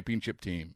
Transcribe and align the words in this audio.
championship 0.00 0.40
team. 0.40 0.74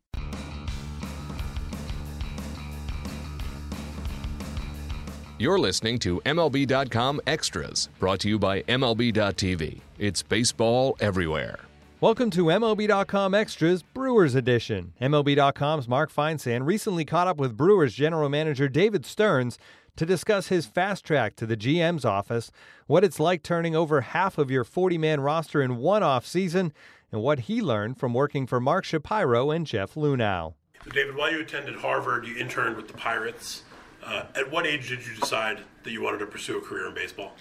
You're 5.38 5.58
listening 5.58 5.98
to 6.00 6.20
MLB.com 6.20 7.20
Extras, 7.26 7.88
brought 7.98 8.20
to 8.20 8.28
you 8.28 8.38
by 8.38 8.62
MLB.tv. 8.62 9.80
It's 9.98 10.22
baseball 10.22 10.96
everywhere. 11.00 11.58
Welcome 12.00 12.30
to 12.32 12.44
MLB.com 12.46 13.34
Extras 13.34 13.82
Brewers 13.82 14.34
Edition. 14.34 14.92
MLB.com's 15.00 15.88
Mark 15.88 16.12
Feinsand 16.12 16.66
recently 16.66 17.04
caught 17.04 17.26
up 17.26 17.38
with 17.38 17.56
Brewers 17.56 17.94
general 17.94 18.28
manager 18.28 18.68
David 18.68 19.06
Stearns 19.06 19.58
to 19.96 20.04
discuss 20.04 20.48
his 20.48 20.66
fast 20.66 21.04
track 21.04 21.34
to 21.36 21.46
the 21.46 21.56
GM's 21.56 22.04
office, 22.04 22.50
what 22.86 23.04
it's 23.04 23.20
like 23.20 23.42
turning 23.42 23.74
over 23.74 24.00
half 24.02 24.38
of 24.38 24.50
your 24.50 24.64
40 24.64 24.98
man 24.98 25.20
roster 25.20 25.62
in 25.62 25.76
one 25.78 26.02
off 26.02 26.26
season, 26.26 26.72
and 27.14 27.22
what 27.22 27.38
he 27.40 27.62
learned 27.62 27.96
from 27.96 28.12
working 28.12 28.44
for 28.44 28.58
Mark 28.58 28.84
Shapiro 28.84 29.52
and 29.52 29.64
Jeff 29.64 29.94
Luhnow. 29.94 30.54
So 30.84 30.90
David, 30.90 31.14
while 31.14 31.30
you 31.30 31.40
attended 31.40 31.76
Harvard, 31.76 32.26
you 32.26 32.36
interned 32.36 32.76
with 32.76 32.88
the 32.88 32.94
Pirates. 32.94 33.62
Uh, 34.02 34.24
at 34.34 34.50
what 34.50 34.66
age 34.66 34.88
did 34.88 35.06
you 35.06 35.14
decide 35.14 35.60
that 35.84 35.92
you 35.92 36.02
wanted 36.02 36.18
to 36.18 36.26
pursue 36.26 36.58
a 36.58 36.60
career 36.60 36.88
in 36.88 36.94
baseball? 36.94 37.32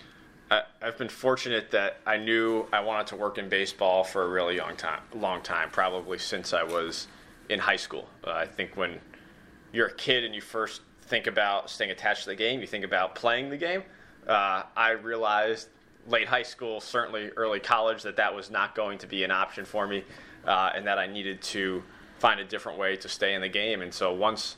I, 0.52 0.62
I've 0.80 1.00
been 1.00 1.10
fortunate 1.10 1.72
that 1.72 1.98
I 2.06 2.18
knew 2.18 2.68
I 2.72 2.82
wanted 2.82 3.08
to 3.08 3.16
work 3.16 3.40
in 3.40 3.50
baseball 3.50 4.04
for 4.04 4.22
a 4.22 4.30
really 4.30 4.60
long 4.60 4.76
time, 4.76 5.02
long 5.16 5.42
time, 5.42 5.72
probably 5.72 6.20
since 6.20 6.54
I 6.54 6.62
was 6.62 7.08
in 7.50 7.58
high 7.58 7.76
school. 7.76 8.08
Uh, 8.24 8.32
I 8.32 8.46
think 8.46 8.78
when 8.78 9.00
you're 9.72 9.88
a 9.88 9.96
kid 9.96 10.24
and 10.24 10.36
you 10.36 10.42
first 10.42 10.82
think 11.02 11.26
about 11.26 11.72
staying 11.72 11.90
attached 11.90 12.26
to 12.26 12.30
the 12.30 12.36
game, 12.36 12.62
you 12.62 12.68
think 12.68 12.86
about 12.86 13.16
playing 13.16 13.50
the 13.50 13.58
game. 13.58 13.82
Uh, 14.28 14.64
I 14.78 14.92
realized 14.92 15.70
late 16.08 16.28
high 16.28 16.44
school, 16.44 16.80
certainly 16.80 17.30
early 17.38 17.59
college, 17.59 18.04
that 18.04 18.16
that 18.18 18.34
was 18.34 18.52
not 18.52 18.76
going 18.76 18.98
to 19.00 19.08
be 19.08 19.23
an 19.23 19.32
option 19.32 19.66
for 19.66 19.88
me, 19.88 20.04
uh, 20.45 20.72
and 20.76 20.86
that 20.88 20.98
I 20.98 21.08
needed 21.08 21.42
to 21.42 21.84
find 22.20 22.40
a 22.40 22.45
different 22.45 22.78
way 22.80 22.95
to 22.98 23.10
stay 23.10 23.34
in 23.34 23.42
the 23.42 23.50
game. 23.50 23.82
And 23.82 23.94
so 23.94 24.14
once 24.14 24.58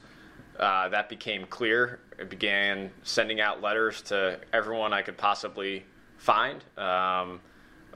uh, 0.60 0.90
that 0.90 1.09
became 1.09 1.46
clear, 1.46 2.00
I 2.19 2.24
began 2.24 2.92
sending 3.03 3.42
out 3.42 3.62
letters 3.62 4.02
to 4.03 4.40
everyone 4.53 4.94
I 4.94 5.02
could 5.02 5.18
possibly 5.18 5.84
find. 6.18 6.64
Um, 6.78 7.42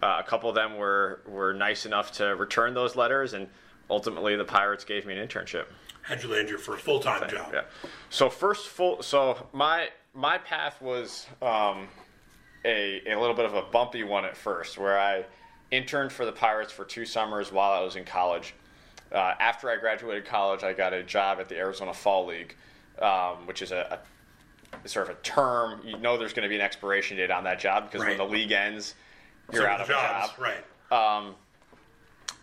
uh, 0.02 0.18
a 0.20 0.24
couple 0.26 0.50
of 0.50 0.56
them 0.56 0.78
were, 0.78 1.22
were 1.28 1.54
nice 1.54 1.86
enough 1.86 2.12
to 2.14 2.36
return 2.36 2.74
those 2.74 2.96
letters, 2.96 3.34
and 3.34 3.48
ultimately 3.90 4.36
the 4.36 4.46
Pirates 4.46 4.84
gave 4.84 5.06
me 5.06 5.18
an 5.18 5.28
internship. 5.28 5.66
How'd 6.02 6.24
you 6.24 6.30
land 6.30 6.50
your 6.50 6.58
first 6.58 6.84
full 6.84 7.00
time 7.00 7.30
job? 7.30 7.52
Yeah. 7.54 7.62
So 8.10 8.30
first 8.30 8.68
full. 8.68 9.04
So 9.04 9.48
my 9.54 9.90
my 10.14 10.40
path 10.40 10.82
was 10.82 11.28
um, 11.42 11.88
a 12.66 13.02
a 13.08 13.16
little 13.20 13.36
bit 13.36 13.46
of 13.46 13.54
a 13.54 13.62
bumpy 13.64 14.04
one 14.04 14.26
at 14.26 14.36
first, 14.38 14.78
where 14.78 15.00
I 15.00 15.26
interned 15.72 16.12
for 16.12 16.26
the 16.26 16.32
Pirates 16.32 16.72
for 16.72 16.84
two 16.86 17.06
summers 17.06 17.52
while 17.52 17.72
I 17.72 17.82
was 17.82 17.96
in 17.96 18.06
college. 18.06 18.54
Uh, 19.12 19.34
after 19.40 19.70
I 19.70 19.78
graduated 19.78 20.26
college, 20.26 20.64
I 20.64 20.74
got 20.74 20.94
a 20.94 21.02
job 21.04 21.40
at 21.40 21.50
the 21.50 21.58
Arizona 21.58 21.94
Fall 21.94 22.28
League, 22.28 22.56
um, 23.02 23.48
which 23.48 23.62
is 23.62 23.72
a, 23.72 24.00
a, 24.84 24.88
sort 24.88 25.10
of 25.10 25.16
a 25.18 25.20
term. 25.22 25.82
You 25.84 25.98
know, 25.98 26.18
there's 26.18 26.34
going 26.34 26.44
to 26.44 26.50
be 26.50 26.56
an 26.56 26.62
expiration 26.62 27.18
date 27.18 27.32
on 27.32 27.44
that 27.46 27.60
job 27.60 27.86
because 27.86 28.02
Right. 28.02 28.18
when 28.18 28.18
the 28.18 28.32
league 28.32 28.52
ends, 28.52 28.94
you're 29.52 29.68
out 29.68 29.82
of 29.82 29.88
jobs, 29.88 30.32
a 30.34 30.38
job 30.38 30.54
Right. 30.92 31.18
um, 31.18 31.36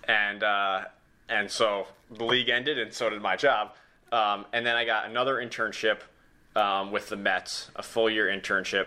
and 0.09 0.43
uh, 0.43 0.85
and 1.29 1.51
so 1.51 1.87
the 2.11 2.25
league 2.25 2.49
ended, 2.49 2.79
and 2.79 2.93
so 2.93 3.11
did 3.11 3.21
my 3.23 3.37
job. 3.37 3.75
Um, 4.13 4.47
and 4.53 4.65
then 4.65 4.77
I 4.77 4.85
got 4.85 5.09
another 5.09 5.37
internship 5.37 5.99
um, 6.55 6.91
with 6.93 7.09
the 7.09 7.17
Mets, 7.17 7.71
a 7.77 7.83
full 7.83 8.09
year 8.09 8.27
internship, 8.27 8.87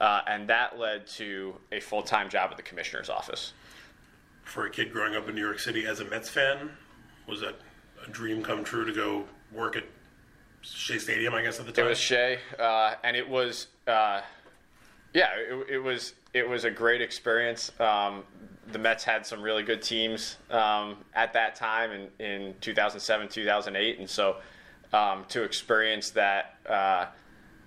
uh, 0.00 0.22
and 0.26 0.48
that 0.48 0.78
led 0.78 1.06
to 1.06 1.54
a 1.72 1.80
full 1.80 2.02
time 2.02 2.28
job 2.28 2.50
at 2.50 2.56
the 2.56 2.62
commissioner's 2.62 3.10
office. 3.10 3.52
For 4.44 4.66
a 4.66 4.70
kid 4.70 4.92
growing 4.92 5.14
up 5.14 5.28
in 5.28 5.34
New 5.34 5.44
York 5.44 5.60
City 5.60 5.86
as 5.86 6.00
a 6.00 6.04
Mets 6.06 6.28
fan, 6.28 6.70
was 7.28 7.40
that 7.40 7.56
a 8.04 8.10
dream 8.10 8.42
come 8.42 8.64
true 8.64 8.84
to 8.84 8.92
go 8.92 9.24
work 9.52 9.76
at 9.76 9.84
Shea 10.62 10.98
Stadium? 10.98 11.34
I 11.34 11.42
guess 11.42 11.60
at 11.60 11.66
the 11.66 11.72
time 11.72 11.86
It 11.86 11.88
was 11.88 11.98
Shea, 11.98 12.38
uh, 12.58 12.94
and 13.04 13.16
it 13.16 13.28
was, 13.28 13.68
uh, 13.86 14.22
yeah, 15.14 15.28
it, 15.36 15.74
it 15.74 15.78
was 15.78 16.14
it 16.32 16.48
was 16.48 16.64
a 16.64 16.70
great 16.70 17.02
experience. 17.02 17.70
Um, 17.78 18.24
the 18.72 18.78
Mets 18.78 19.04
had 19.04 19.26
some 19.26 19.42
really 19.42 19.62
good 19.62 19.82
teams 19.82 20.36
um, 20.50 20.96
at 21.14 21.32
that 21.32 21.56
time 21.56 21.90
in, 21.90 22.24
in 22.24 22.54
2007, 22.60 23.28
2008, 23.28 23.98
and 23.98 24.08
so 24.08 24.36
um, 24.92 25.24
to 25.28 25.42
experience 25.42 26.10
that 26.10 26.56
uh, 26.68 27.06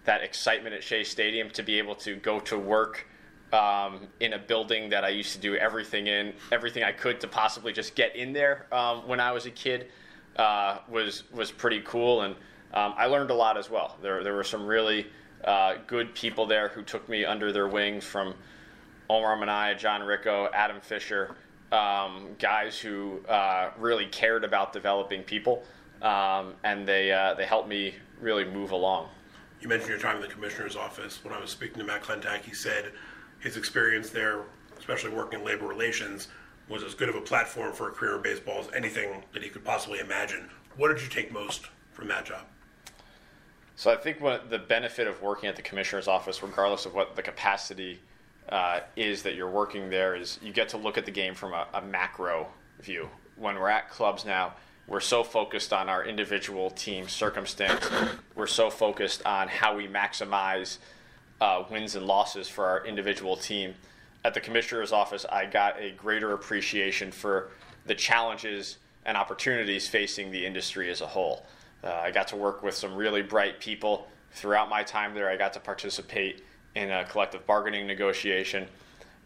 that 0.05 0.21
excitement 0.21 0.75
at 0.75 0.83
Shea 0.83 1.03
Stadium, 1.03 1.49
to 1.51 1.63
be 1.63 1.77
able 1.77 1.95
to 1.95 2.15
go 2.17 2.39
to 2.41 2.57
work 2.57 3.07
um, 3.53 4.07
in 4.19 4.33
a 4.33 4.39
building 4.39 4.89
that 4.89 5.05
I 5.05 5.09
used 5.09 5.33
to 5.33 5.39
do 5.39 5.55
everything 5.55 6.07
in, 6.07 6.33
everything 6.51 6.83
I 6.83 6.91
could 6.91 7.21
to 7.21 7.27
possibly 7.27 7.71
just 7.71 7.95
get 7.95 8.15
in 8.15 8.33
there 8.33 8.65
um, 8.71 9.07
when 9.07 9.19
I 9.19 9.31
was 9.31 9.45
a 9.45 9.51
kid, 9.51 9.87
uh, 10.35 10.79
was 10.89 11.23
was 11.31 11.51
pretty 11.51 11.81
cool, 11.81 12.21
and 12.21 12.35
um, 12.73 12.95
I 12.97 13.05
learned 13.05 13.29
a 13.29 13.35
lot 13.35 13.57
as 13.57 13.69
well. 13.69 13.97
There 14.01 14.23
there 14.23 14.33
were 14.33 14.43
some 14.43 14.65
really 14.65 15.07
uh, 15.45 15.75
good 15.85 16.15
people 16.15 16.47
there 16.47 16.69
who 16.69 16.81
took 16.81 17.07
me 17.07 17.25
under 17.25 17.51
their 17.51 17.67
wings 17.67 18.03
from 18.03 18.33
Omar 19.09 19.37
Minaya, 19.37 19.75
John 19.75 20.01
Ricco, 20.01 20.49
Adam 20.53 20.81
Fisher, 20.81 21.35
um, 21.71 22.29
guys 22.39 22.79
who 22.79 23.19
uh, 23.29 23.69
really 23.77 24.07
cared 24.07 24.43
about 24.43 24.73
developing 24.73 25.21
people, 25.21 25.63
um, 26.01 26.55
and 26.63 26.87
they 26.87 27.11
uh, 27.11 27.35
they 27.35 27.45
helped 27.45 27.69
me 27.69 27.93
really 28.19 28.45
move 28.45 28.71
along. 28.71 29.09
You 29.63 29.69
mentioned 29.69 29.91
your 29.91 29.99
time 29.99 30.17
in 30.17 30.21
the 30.21 30.27
commissioner's 30.27 30.75
office. 30.75 31.23
When 31.23 31.33
I 31.33 31.39
was 31.39 31.49
speaking 31.49 31.77
to 31.77 31.85
Matt 31.85 32.03
Klentak, 32.03 32.41
he 32.41 32.53
said 32.53 32.91
his 33.39 33.55
experience 33.55 34.09
there, 34.09 34.41
especially 34.77 35.11
working 35.11 35.39
in 35.39 35.45
labor 35.45 35.65
relations, 35.65 36.27
was 36.67 36.83
as 36.83 36.93
good 36.93 37.07
of 37.07 37.15
a 37.15 37.21
platform 37.21 37.71
for 37.71 37.87
a 37.87 37.91
career 37.93 38.17
in 38.17 38.21
baseball 38.21 38.59
as 38.59 38.67
anything 38.75 39.23
that 39.31 39.41
he 39.41 39.47
could 39.47 39.63
possibly 39.63 39.99
imagine. 39.99 40.49
What 40.75 40.89
did 40.89 41.01
you 41.01 41.07
take 41.07 41.31
most 41.31 41.69
from 41.93 42.09
that 42.09 42.25
job? 42.25 42.41
So 43.77 43.89
I 43.89 43.95
think 43.95 44.19
what 44.19 44.49
the 44.49 44.59
benefit 44.59 45.07
of 45.07 45.21
working 45.21 45.47
at 45.47 45.55
the 45.55 45.61
commissioner's 45.61 46.09
office, 46.09 46.43
regardless 46.43 46.85
of 46.85 46.93
what 46.93 47.15
the 47.15 47.21
capacity 47.21 48.01
uh, 48.49 48.81
is 48.97 49.23
that 49.23 49.35
you're 49.35 49.49
working 49.49 49.89
there, 49.89 50.13
is 50.13 50.39
you 50.43 50.51
get 50.51 50.67
to 50.69 50.77
look 50.77 50.97
at 50.97 51.05
the 51.05 51.11
game 51.11 51.35
from 51.35 51.53
a, 51.53 51.67
a 51.73 51.81
macro 51.81 52.47
view. 52.81 53.07
When 53.37 53.55
we're 53.55 53.69
at 53.69 53.89
clubs 53.89 54.25
now, 54.25 54.55
we're 54.87 54.99
so 54.99 55.23
focused 55.23 55.71
on 55.71 55.89
our 55.89 56.05
individual 56.05 56.69
team 56.69 57.07
circumstance. 57.07 57.89
we're 58.35 58.47
so 58.47 58.69
focused 58.69 59.25
on 59.25 59.47
how 59.47 59.75
we 59.75 59.87
maximize 59.87 60.77
uh, 61.41 61.63
wins 61.69 61.95
and 61.95 62.05
losses 62.05 62.47
for 62.47 62.65
our 62.65 62.85
individual 62.85 63.35
team. 63.35 63.73
At 64.25 64.33
the 64.33 64.39
commissioner's 64.39 64.91
office, 64.91 65.25
I 65.29 65.45
got 65.45 65.79
a 65.79 65.91
greater 65.91 66.33
appreciation 66.33 67.11
for 67.11 67.51
the 67.85 67.95
challenges 67.95 68.77
and 69.05 69.17
opportunities 69.17 69.87
facing 69.87 70.31
the 70.31 70.45
industry 70.45 70.89
as 70.89 71.01
a 71.01 71.07
whole. 71.07 71.45
Uh, 71.83 71.91
I 71.93 72.11
got 72.11 72.29
to 72.29 72.37
work 72.37 72.63
with 72.63 72.75
some 72.75 72.95
really 72.95 73.21
bright 73.21 73.59
people 73.59 74.07
throughout 74.31 74.69
my 74.69 74.83
time 74.83 75.13
there. 75.13 75.29
I 75.29 75.35
got 75.35 75.53
to 75.53 75.59
participate 75.59 76.43
in 76.75 76.89
a 76.89 77.03
collective 77.05 77.45
bargaining 77.45 77.85
negotiation, 77.85 78.67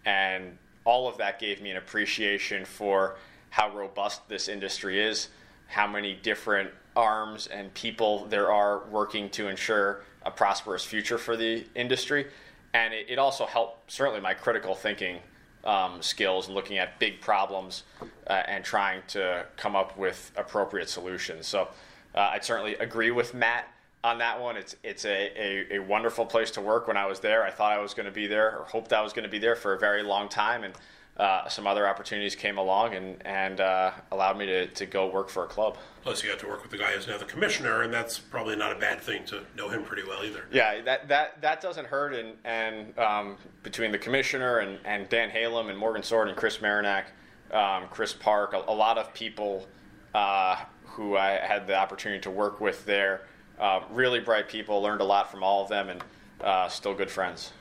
and 0.05 0.57
all 0.83 1.07
of 1.07 1.17
that 1.17 1.39
gave 1.39 1.61
me 1.61 1.71
an 1.71 1.77
appreciation 1.77 2.65
for 2.65 3.17
how 3.49 3.75
robust 3.75 4.27
this 4.27 4.47
industry 4.47 4.99
is, 4.99 5.29
how 5.67 5.87
many 5.87 6.15
different 6.15 6.71
arms 6.95 7.47
and 7.47 7.73
people 7.73 8.25
there 8.25 8.51
are 8.51 8.83
working 8.89 9.29
to 9.29 9.47
ensure 9.47 10.01
a 10.25 10.31
prosperous 10.31 10.83
future 10.83 11.17
for 11.17 11.37
the 11.37 11.65
industry. 11.75 12.27
And 12.73 12.93
it, 12.93 13.05
it 13.09 13.19
also 13.19 13.45
helped, 13.45 13.91
certainly, 13.91 14.19
my 14.19 14.33
critical 14.33 14.75
thinking 14.75 15.19
um, 15.63 16.01
skills 16.01 16.47
and 16.47 16.55
looking 16.55 16.77
at 16.77 16.99
big 16.99 17.21
problems 17.21 17.83
uh, 18.27 18.33
and 18.47 18.63
trying 18.63 19.01
to 19.09 19.45
come 19.57 19.75
up 19.75 19.97
with 19.97 20.31
appropriate 20.35 20.89
solutions. 20.89 21.47
So 21.47 21.67
uh, 22.15 22.31
I'd 22.33 22.43
certainly 22.43 22.75
agree 22.75 23.11
with 23.11 23.33
Matt 23.33 23.67
on 24.03 24.17
that 24.19 24.39
one. 24.39 24.55
It's 24.57 24.75
it's 24.83 25.05
a, 25.05 25.31
a, 25.35 25.77
a, 25.77 25.79
wonderful 25.79 26.25
place 26.25 26.51
to 26.51 26.61
work. 26.61 26.87
When 26.87 26.97
I 26.97 27.05
was 27.05 27.19
there, 27.19 27.43
I 27.43 27.51
thought 27.51 27.73
I 27.73 27.79
was 27.79 27.93
going 27.93 28.05
to 28.05 28.11
be 28.11 28.27
there 28.27 28.57
or 28.57 28.63
hoped 28.63 28.93
I 28.93 29.01
was 29.01 29.11
going 29.11 29.23
to 29.23 29.29
be 29.29 29.39
there 29.39 29.55
for 29.55 29.73
a 29.73 29.79
very 29.79 30.03
long 30.03 30.29
time, 30.29 30.63
and 30.63 30.73
uh, 31.17 31.49
some 31.49 31.65
other 31.65 31.87
opportunities 31.87 32.35
came 32.35 32.57
along 32.57 32.93
and 32.93 33.25
and 33.25 33.59
uh, 33.59 33.91
allowed 34.11 34.37
me 34.37 34.45
to, 34.45 34.67
to 34.67 34.85
go 34.85 35.07
work 35.07 35.29
for 35.29 35.43
a 35.45 35.47
club. 35.47 35.77
Plus, 36.03 36.23
you 36.23 36.29
got 36.29 36.39
to 36.39 36.47
work 36.47 36.61
with 36.61 36.71
the 36.71 36.77
guy 36.77 36.91
who's 36.91 37.07
now 37.07 37.17
the 37.17 37.25
commissioner, 37.25 37.81
and 37.81 37.91
that's 37.91 38.19
probably 38.19 38.55
not 38.55 38.71
a 38.71 38.79
bad 38.79 39.01
thing 39.01 39.25
to 39.25 39.41
know 39.55 39.67
him 39.67 39.83
pretty 39.83 40.07
well 40.07 40.23
either. 40.23 40.45
Yeah, 40.51 40.81
that 40.81 41.07
that, 41.07 41.41
that 41.41 41.59
doesn't 41.59 41.87
hurt. 41.87 42.13
And 42.13 42.33
and 42.45 42.97
um, 42.99 43.37
between 43.63 43.91
the 43.91 43.97
commissioner 43.97 44.59
and, 44.59 44.77
and 44.85 45.09
Dan 45.09 45.31
Halem 45.31 45.69
and 45.69 45.77
Morgan 45.77 46.03
Sword 46.03 46.27
and 46.27 46.37
Chris 46.37 46.59
Marinak, 46.59 47.05
um, 47.51 47.87
Chris 47.89 48.13
Park, 48.13 48.53
a, 48.53 48.63
a, 48.67 48.73
lot 48.73 48.99
of 48.99 49.11
people 49.13 49.67
uh, 50.13 50.57
who 50.85 51.17
I 51.17 51.31
had 51.31 51.65
the 51.65 51.75
opportunity 51.75 52.21
to 52.21 52.29
work 52.29 52.61
with 52.61 52.85
there. 52.85 53.21
Uh, 53.59 53.79
really 53.89 54.19
bright 54.19 54.47
people. 54.47 54.83
Learned 54.83 55.01
a 55.01 55.05
lot 55.05 55.31
from 55.31 55.41
all 55.41 55.63
of 55.63 55.69
them, 55.69 55.89
and 55.89 56.03
uh, 56.41 56.69
still 56.69 56.93
good 56.93 57.09
friends. 57.09 57.53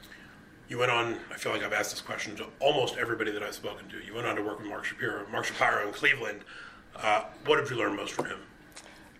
You 0.69 0.79
went 0.79 0.91
on. 0.91 1.17
I 1.31 1.37
feel 1.37 1.53
like 1.53 1.63
I've 1.63 1.73
asked 1.73 1.93
this 1.93 2.01
question 2.01 2.35
to 2.37 2.47
almost 2.59 2.97
everybody 2.97 3.31
that 3.31 3.43
I've 3.43 3.55
spoken 3.55 3.89
to. 3.89 4.05
You 4.05 4.15
went 4.15 4.27
on 4.27 4.37
to 4.37 4.43
work 4.43 4.59
with 4.59 4.69
Mark 4.69 4.85
Shapiro, 4.85 5.25
Mark 5.31 5.45
Shapiro 5.45 5.87
in 5.87 5.93
Cleveland. 5.93 6.41
Uh, 6.97 7.25
what 7.45 7.57
did 7.57 7.71
you 7.71 7.77
learn 7.77 7.95
most 7.95 8.13
from 8.13 8.27
him? 8.27 8.39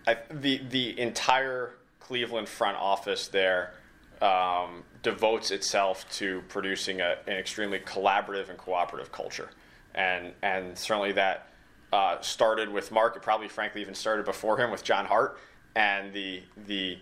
I, 0.07 0.17
the 0.31 0.61
the 0.71 0.99
entire 0.99 1.75
Cleveland 2.01 2.49
front 2.49 2.77
office 2.77 3.29
there 3.29 3.75
um, 4.21 4.83
devotes 5.03 5.51
itself 5.51 6.09
to 6.13 6.43
producing 6.49 7.01
a, 7.01 7.17
an 7.27 7.37
extremely 7.37 7.79
collaborative 7.81 8.49
and 8.49 8.59
cooperative 8.59 9.13
culture, 9.13 9.51
and 9.95 10.33
and 10.43 10.77
certainly 10.77 11.13
that 11.13 11.49
uh, 11.93 12.21
started 12.21 12.69
with 12.69 12.91
Mark. 12.91 13.17
It 13.17 13.23
probably, 13.23 13.49
frankly, 13.49 13.81
even 13.83 13.95
started 13.95 14.25
before 14.25 14.59
him 14.59 14.71
with 14.71 14.83
John 14.83 15.07
Hart 15.07 15.39
and 15.77 16.13
the 16.13 16.43
the 16.67 16.99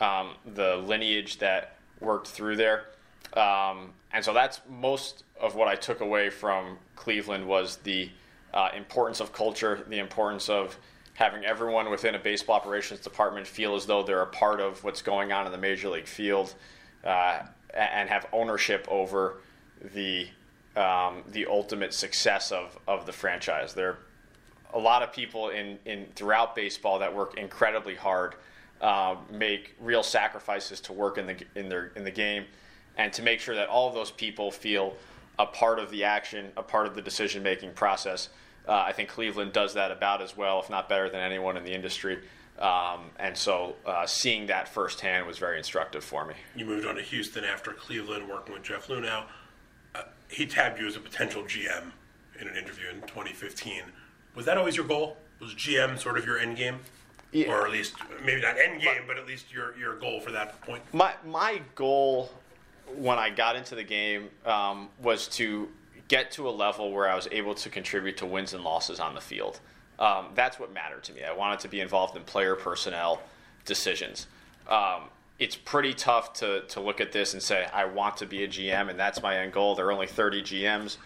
um, 0.00 0.34
the 0.54 0.76
lineage 0.76 1.38
that 1.38 1.76
worked 2.00 2.28
through 2.28 2.56
there. 2.56 2.84
Um, 3.34 3.92
and 4.12 4.24
so 4.24 4.32
that's 4.32 4.60
most 4.68 5.24
of 5.40 5.54
what 5.54 5.68
I 5.68 5.74
took 5.74 6.00
away 6.00 6.30
from 6.30 6.78
Cleveland 6.96 7.46
was 7.46 7.76
the 7.78 8.10
uh, 8.54 8.70
importance 8.76 9.20
of 9.20 9.32
culture, 9.32 9.84
the 9.88 9.98
importance 9.98 10.48
of 10.48 10.78
having 11.14 11.44
everyone 11.44 11.90
within 11.90 12.14
a 12.14 12.18
baseball 12.18 12.56
operations 12.56 13.00
department 13.00 13.46
feel 13.46 13.74
as 13.74 13.86
though 13.86 14.02
they're 14.02 14.22
a 14.22 14.26
part 14.26 14.60
of 14.60 14.82
what's 14.84 15.02
going 15.02 15.32
on 15.32 15.46
in 15.46 15.52
the 15.52 15.58
major 15.58 15.88
league 15.88 16.06
field, 16.06 16.54
uh, 17.04 17.40
and 17.74 18.08
have 18.08 18.26
ownership 18.32 18.86
over 18.88 19.40
the 19.94 20.26
um, 20.76 21.24
the 21.32 21.44
ultimate 21.46 21.92
success 21.92 22.52
of, 22.52 22.78
of 22.86 23.04
the 23.04 23.12
franchise. 23.12 23.74
There 23.74 23.90
are 23.90 23.98
a 24.74 24.78
lot 24.78 25.02
of 25.02 25.12
people 25.12 25.48
in, 25.48 25.78
in 25.86 26.06
throughout 26.14 26.54
baseball 26.54 27.00
that 27.00 27.12
work 27.12 27.36
incredibly 27.36 27.96
hard, 27.96 28.36
uh, 28.80 29.16
make 29.30 29.74
real 29.80 30.04
sacrifices 30.04 30.80
to 30.82 30.92
work 30.92 31.18
in 31.18 31.26
the 31.26 31.36
in 31.56 31.68
their 31.68 31.86
in 31.96 32.04
the 32.04 32.10
game 32.12 32.44
and 32.98 33.12
to 33.12 33.22
make 33.22 33.40
sure 33.40 33.54
that 33.54 33.68
all 33.68 33.88
of 33.88 33.94
those 33.94 34.10
people 34.10 34.50
feel 34.50 34.96
a 35.38 35.46
part 35.46 35.78
of 35.78 35.90
the 35.90 36.04
action, 36.04 36.50
a 36.56 36.62
part 36.62 36.86
of 36.86 36.94
the 36.96 37.00
decision 37.00 37.42
making 37.42 37.72
process. 37.72 38.28
Uh, 38.66 38.72
I 38.86 38.92
think 38.92 39.08
Cleveland 39.08 39.52
does 39.52 39.74
that 39.74 39.90
about 39.90 40.20
as 40.20 40.36
well, 40.36 40.60
if 40.60 40.68
not 40.68 40.88
better 40.88 41.08
than 41.08 41.20
anyone 41.20 41.56
in 41.56 41.64
the 41.64 41.72
industry. 41.72 42.18
Um, 42.58 43.10
and 43.20 43.36
so 43.36 43.76
uh, 43.86 44.04
seeing 44.04 44.48
that 44.48 44.68
firsthand 44.68 45.26
was 45.26 45.38
very 45.38 45.58
instructive 45.58 46.02
for 46.02 46.24
me. 46.26 46.34
You 46.56 46.66
moved 46.66 46.86
on 46.86 46.96
to 46.96 47.02
Houston 47.02 47.44
after 47.44 47.72
Cleveland, 47.72 48.28
working 48.28 48.52
with 48.52 48.64
Jeff 48.64 48.88
Luhnow. 48.88 49.24
Uh, 49.94 50.02
he 50.28 50.44
tabbed 50.44 50.80
you 50.80 50.86
as 50.88 50.96
a 50.96 51.00
potential 51.00 51.44
GM 51.44 51.92
in 52.40 52.48
an 52.48 52.56
interview 52.56 52.88
in 52.92 53.00
2015. 53.02 53.84
Was 54.34 54.44
that 54.46 54.58
always 54.58 54.76
your 54.76 54.86
goal? 54.86 55.16
Was 55.40 55.54
GM 55.54 55.98
sort 55.98 56.18
of 56.18 56.26
your 56.26 56.38
end 56.38 56.56
game? 56.56 56.80
Yeah. 57.30 57.52
Or 57.52 57.64
at 57.64 57.70
least, 57.70 57.94
maybe 58.24 58.40
not 58.40 58.58
end 58.58 58.80
game, 58.80 59.02
but 59.06 59.18
at 59.18 59.26
least 59.26 59.52
your, 59.52 59.76
your 59.78 59.96
goal 59.96 60.18
for 60.18 60.32
that 60.32 60.60
point? 60.62 60.82
My, 60.92 61.12
my 61.24 61.60
goal 61.74 62.32
when 62.96 63.18
I 63.18 63.30
got 63.30 63.56
into 63.56 63.74
the 63.74 63.84
game 63.84 64.30
um, 64.44 64.88
was 65.02 65.28
to 65.28 65.68
get 66.08 66.30
to 66.32 66.48
a 66.48 66.50
level 66.50 66.92
where 66.92 67.08
I 67.08 67.14
was 67.14 67.28
able 67.30 67.54
to 67.54 67.68
contribute 67.68 68.16
to 68.18 68.26
wins 68.26 68.54
and 68.54 68.64
losses 68.64 68.98
on 69.00 69.14
the 69.14 69.20
field. 69.20 69.60
Um, 69.98 70.28
that's 70.34 70.58
what 70.58 70.72
mattered 70.72 71.04
to 71.04 71.12
me. 71.12 71.24
I 71.24 71.32
wanted 71.32 71.60
to 71.60 71.68
be 71.68 71.80
involved 71.80 72.16
in 72.16 72.22
player 72.22 72.54
personnel 72.54 73.20
decisions. 73.64 74.26
Um, 74.68 75.04
it's 75.38 75.56
pretty 75.56 75.94
tough 75.94 76.32
to, 76.34 76.62
to 76.62 76.80
look 76.80 77.00
at 77.00 77.12
this 77.12 77.32
and 77.32 77.42
say, 77.42 77.66
I 77.72 77.84
want 77.84 78.16
to 78.18 78.26
be 78.26 78.44
a 78.44 78.48
GM, 78.48 78.90
and 78.90 78.98
that's 78.98 79.22
my 79.22 79.38
end 79.38 79.52
goal. 79.52 79.74
There 79.74 79.86
are 79.86 79.92
only 79.92 80.06
30 80.06 80.42
GMs. 80.42 80.96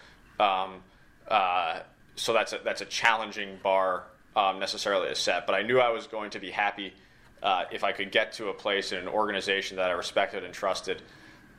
Um, 0.41 0.83
uh, 1.29 1.81
so 2.17 2.33
that's 2.33 2.53
a, 2.53 2.61
that's 2.65 2.81
a 2.81 2.87
challenging 2.87 3.59
bar 3.63 4.05
um, 4.37 4.59
necessarily 4.59 5.09
to 5.09 5.15
set. 5.15 5.47
But 5.47 5.55
I 5.55 5.63
knew 5.63 5.81
I 5.81 5.91
was 5.91 6.07
going 6.07 6.31
to 6.31 6.39
be 6.39 6.51
happy 6.51 6.95
uh, 7.43 7.65
if 7.71 7.85
I 7.85 7.93
could 7.93 8.11
get 8.11 8.33
to 8.35 8.49
a 8.49 8.55
place 8.55 8.93
in 8.93 8.99
an 8.99 9.09
organization 9.09 9.77
that 9.79 9.91
I 9.91 9.93
respected 9.93 10.45
and 10.45 10.55
trusted 10.55 11.03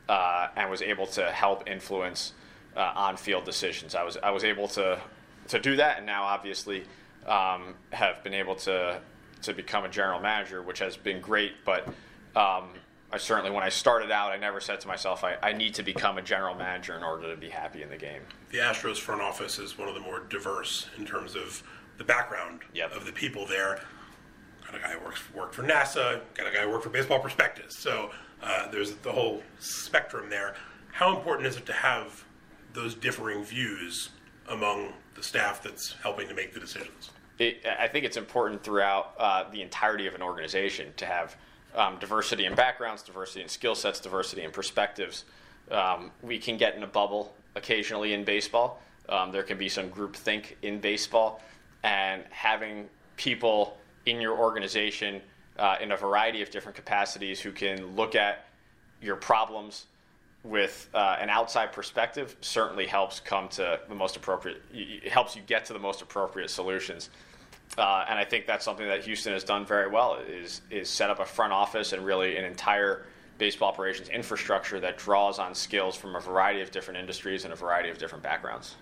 uh, 0.09 0.47
and 0.55 0.69
was 0.69 0.81
able 0.81 1.07
to 1.07 1.31
help 1.31 1.69
influence 1.69 2.33
uh, 2.75 2.91
on-field 2.95 3.45
decisions. 3.45 3.95
I 3.95 4.03
was 4.03 4.17
I 4.17 4.31
was 4.31 4.43
able 4.43 4.67
to 4.69 4.99
to 5.49 5.59
do 5.59 5.75
that, 5.75 5.97
and 5.97 6.05
now 6.05 6.23
obviously 6.23 6.83
um, 7.27 7.75
have 7.91 8.23
been 8.23 8.33
able 8.33 8.55
to 8.55 8.99
to 9.43 9.53
become 9.53 9.85
a 9.85 9.89
general 9.89 10.19
manager, 10.19 10.61
which 10.61 10.79
has 10.79 10.97
been 10.97 11.21
great. 11.21 11.53
But 11.65 11.87
um, 12.35 12.69
I 13.11 13.17
certainly, 13.17 13.51
when 13.51 13.63
I 13.63 13.69
started 13.69 14.09
out, 14.09 14.31
I 14.31 14.37
never 14.37 14.59
said 14.59 14.79
to 14.81 14.87
myself, 14.87 15.23
I, 15.23 15.37
I 15.43 15.53
need 15.53 15.75
to 15.75 15.83
become 15.83 16.17
a 16.17 16.21
general 16.21 16.55
manager 16.55 16.95
in 16.97 17.03
order 17.03 17.29
to 17.29 17.37
be 17.37 17.49
happy 17.49 17.83
in 17.83 17.89
the 17.89 17.97
game. 17.97 18.21
The 18.49 18.57
Astros 18.57 18.97
front 18.97 19.21
office 19.21 19.59
is 19.59 19.77
one 19.77 19.87
of 19.87 19.93
the 19.93 19.99
more 19.99 20.21
diverse 20.21 20.87
in 20.97 21.05
terms 21.05 21.35
of 21.35 21.61
the 21.97 22.03
background 22.03 22.61
yep. 22.73 22.91
of 22.95 23.05
the 23.05 23.11
people 23.11 23.45
there. 23.45 23.81
Got 24.65 24.75
a 24.75 24.79
guy 24.79 24.93
who 24.93 25.05
works 25.05 25.21
worked 25.35 25.53
for 25.53 25.63
NASA. 25.63 26.21
Got 26.33 26.47
a 26.47 26.51
guy 26.51 26.63
who 26.63 26.69
worked 26.69 26.83
for 26.83 26.89
Baseball 26.89 27.19
Prospectus. 27.19 27.75
So 27.75 28.09
uh, 28.43 28.69
there's 28.71 28.93
the 28.95 29.11
whole 29.11 29.41
spectrum 29.59 30.29
there. 30.29 30.55
How 30.91 31.15
important 31.15 31.47
is 31.47 31.57
it 31.57 31.65
to 31.67 31.73
have 31.73 32.23
those 32.73 32.95
differing 32.95 33.43
views 33.43 34.09
among 34.49 34.93
the 35.15 35.23
staff 35.23 35.63
that's 35.63 35.93
helping 36.03 36.27
to 36.27 36.33
make 36.33 36.53
the 36.53 36.59
decisions? 36.59 37.11
It, 37.39 37.65
I 37.79 37.87
think 37.87 38.05
it's 38.05 38.17
important 38.17 38.63
throughout 38.63 39.13
uh, 39.17 39.49
the 39.49 39.61
entirety 39.61 40.07
of 40.07 40.13
an 40.13 40.21
organization 40.21 40.93
to 40.97 41.05
have 41.05 41.35
um, 41.75 41.97
diversity 41.99 42.45
in 42.45 42.53
backgrounds, 42.53 43.01
diversity 43.01 43.41
in 43.41 43.49
skill 43.49 43.75
sets, 43.75 43.99
diversity 43.99 44.43
in 44.43 44.51
perspectives. 44.51 45.25
Um, 45.71 46.11
we 46.21 46.37
can 46.37 46.57
get 46.57 46.75
in 46.75 46.83
a 46.83 46.87
bubble 46.87 47.33
occasionally 47.55 48.13
in 48.13 48.23
baseball. 48.23 48.81
Um, 49.09 49.31
there 49.31 49.43
can 49.43 49.57
be 49.57 49.69
some 49.69 49.89
groupthink 49.89 50.55
in 50.61 50.79
baseball, 50.79 51.41
and 51.83 52.23
having 52.29 52.87
people 53.17 53.77
in 54.05 54.21
your 54.21 54.37
organization 54.37 55.21
uh, 55.57 55.75
in 55.81 55.91
a 55.91 55.97
variety 55.97 56.41
of 56.41 56.49
different 56.49 56.75
capacities 56.75 57.39
who 57.39 57.51
can 57.51 57.95
look 57.95 58.15
at 58.15 58.47
your 59.01 59.15
problems 59.15 59.85
with 60.43 60.89
uh, 60.93 61.17
an 61.19 61.29
outside 61.29 61.71
perspective 61.71 62.35
certainly 62.41 62.85
helps 62.85 63.19
come 63.19 63.47
to 63.47 63.79
the 63.87 63.95
most 63.95 64.17
appropriate 64.17 64.61
helps 65.09 65.35
you 65.35 65.41
get 65.43 65.63
to 65.63 65.73
the 65.73 65.79
most 65.79 66.01
appropriate 66.01 66.49
solutions 66.49 67.09
uh, 67.77 68.05
and 68.09 68.19
I 68.19 68.25
think 68.25 68.45
that's 68.45 68.65
something 68.65 68.87
that 68.87 69.03
Houston 69.03 69.33
has 69.33 69.43
done 69.43 69.65
very 69.65 69.89
well 69.89 70.15
is 70.15 70.61
is 70.69 70.89
set 70.89 71.09
up 71.09 71.19
a 71.19 71.25
front 71.25 71.53
office 71.53 71.93
and 71.93 72.05
really 72.05 72.35
an 72.37 72.43
entire 72.43 73.05
baseball 73.37 73.69
operations 73.69 74.09
infrastructure 74.09 74.79
that 74.79 74.97
draws 74.97 75.39
on 75.39 75.55
skills 75.55 75.95
from 75.95 76.15
a 76.15 76.19
variety 76.19 76.61
of 76.61 76.71
different 76.71 76.99
industries 76.99 77.45
and 77.45 77.53
a 77.53 77.55
variety 77.55 77.89
of 77.89 77.97
different 77.97 78.23
backgrounds. 78.23 78.75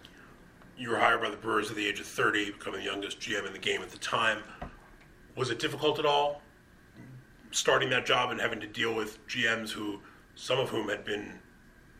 You 0.77 0.89
were 0.89 0.99
hired 0.99 1.21
by 1.21 1.29
the 1.29 1.37
Brewers 1.37 1.69
at 1.69 1.75
the 1.75 1.87
age 1.87 1.99
of 1.99 2.07
30, 2.07 2.51
becoming 2.51 2.79
the 2.79 2.85
youngest 2.85 3.19
GM 3.19 3.45
in 3.45 3.53
the 3.53 3.59
game 3.59 3.81
at 3.81 3.89
the 3.89 3.99
time. 3.99 4.39
Was 5.35 5.51
it 5.51 5.59
difficult 5.59 5.99
at 5.99 6.05
all 6.05 6.41
starting 7.51 7.89
that 7.89 8.05
job 8.05 8.31
and 8.31 8.39
having 8.39 8.59
to 8.59 8.67
deal 8.67 8.93
with 8.95 9.25
GMs 9.27 9.69
who, 9.69 9.99
some 10.35 10.59
of 10.59 10.69
whom 10.69 10.89
had 10.89 11.03
been 11.05 11.39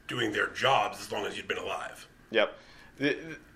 doing 0.07 0.31
their 0.31 0.47
jobs 0.47 0.99
as 0.99 1.11
long 1.11 1.25
as 1.25 1.37
you'd 1.37 1.47
been 1.47 1.57
alive. 1.57 2.07
Yep. 2.31 2.57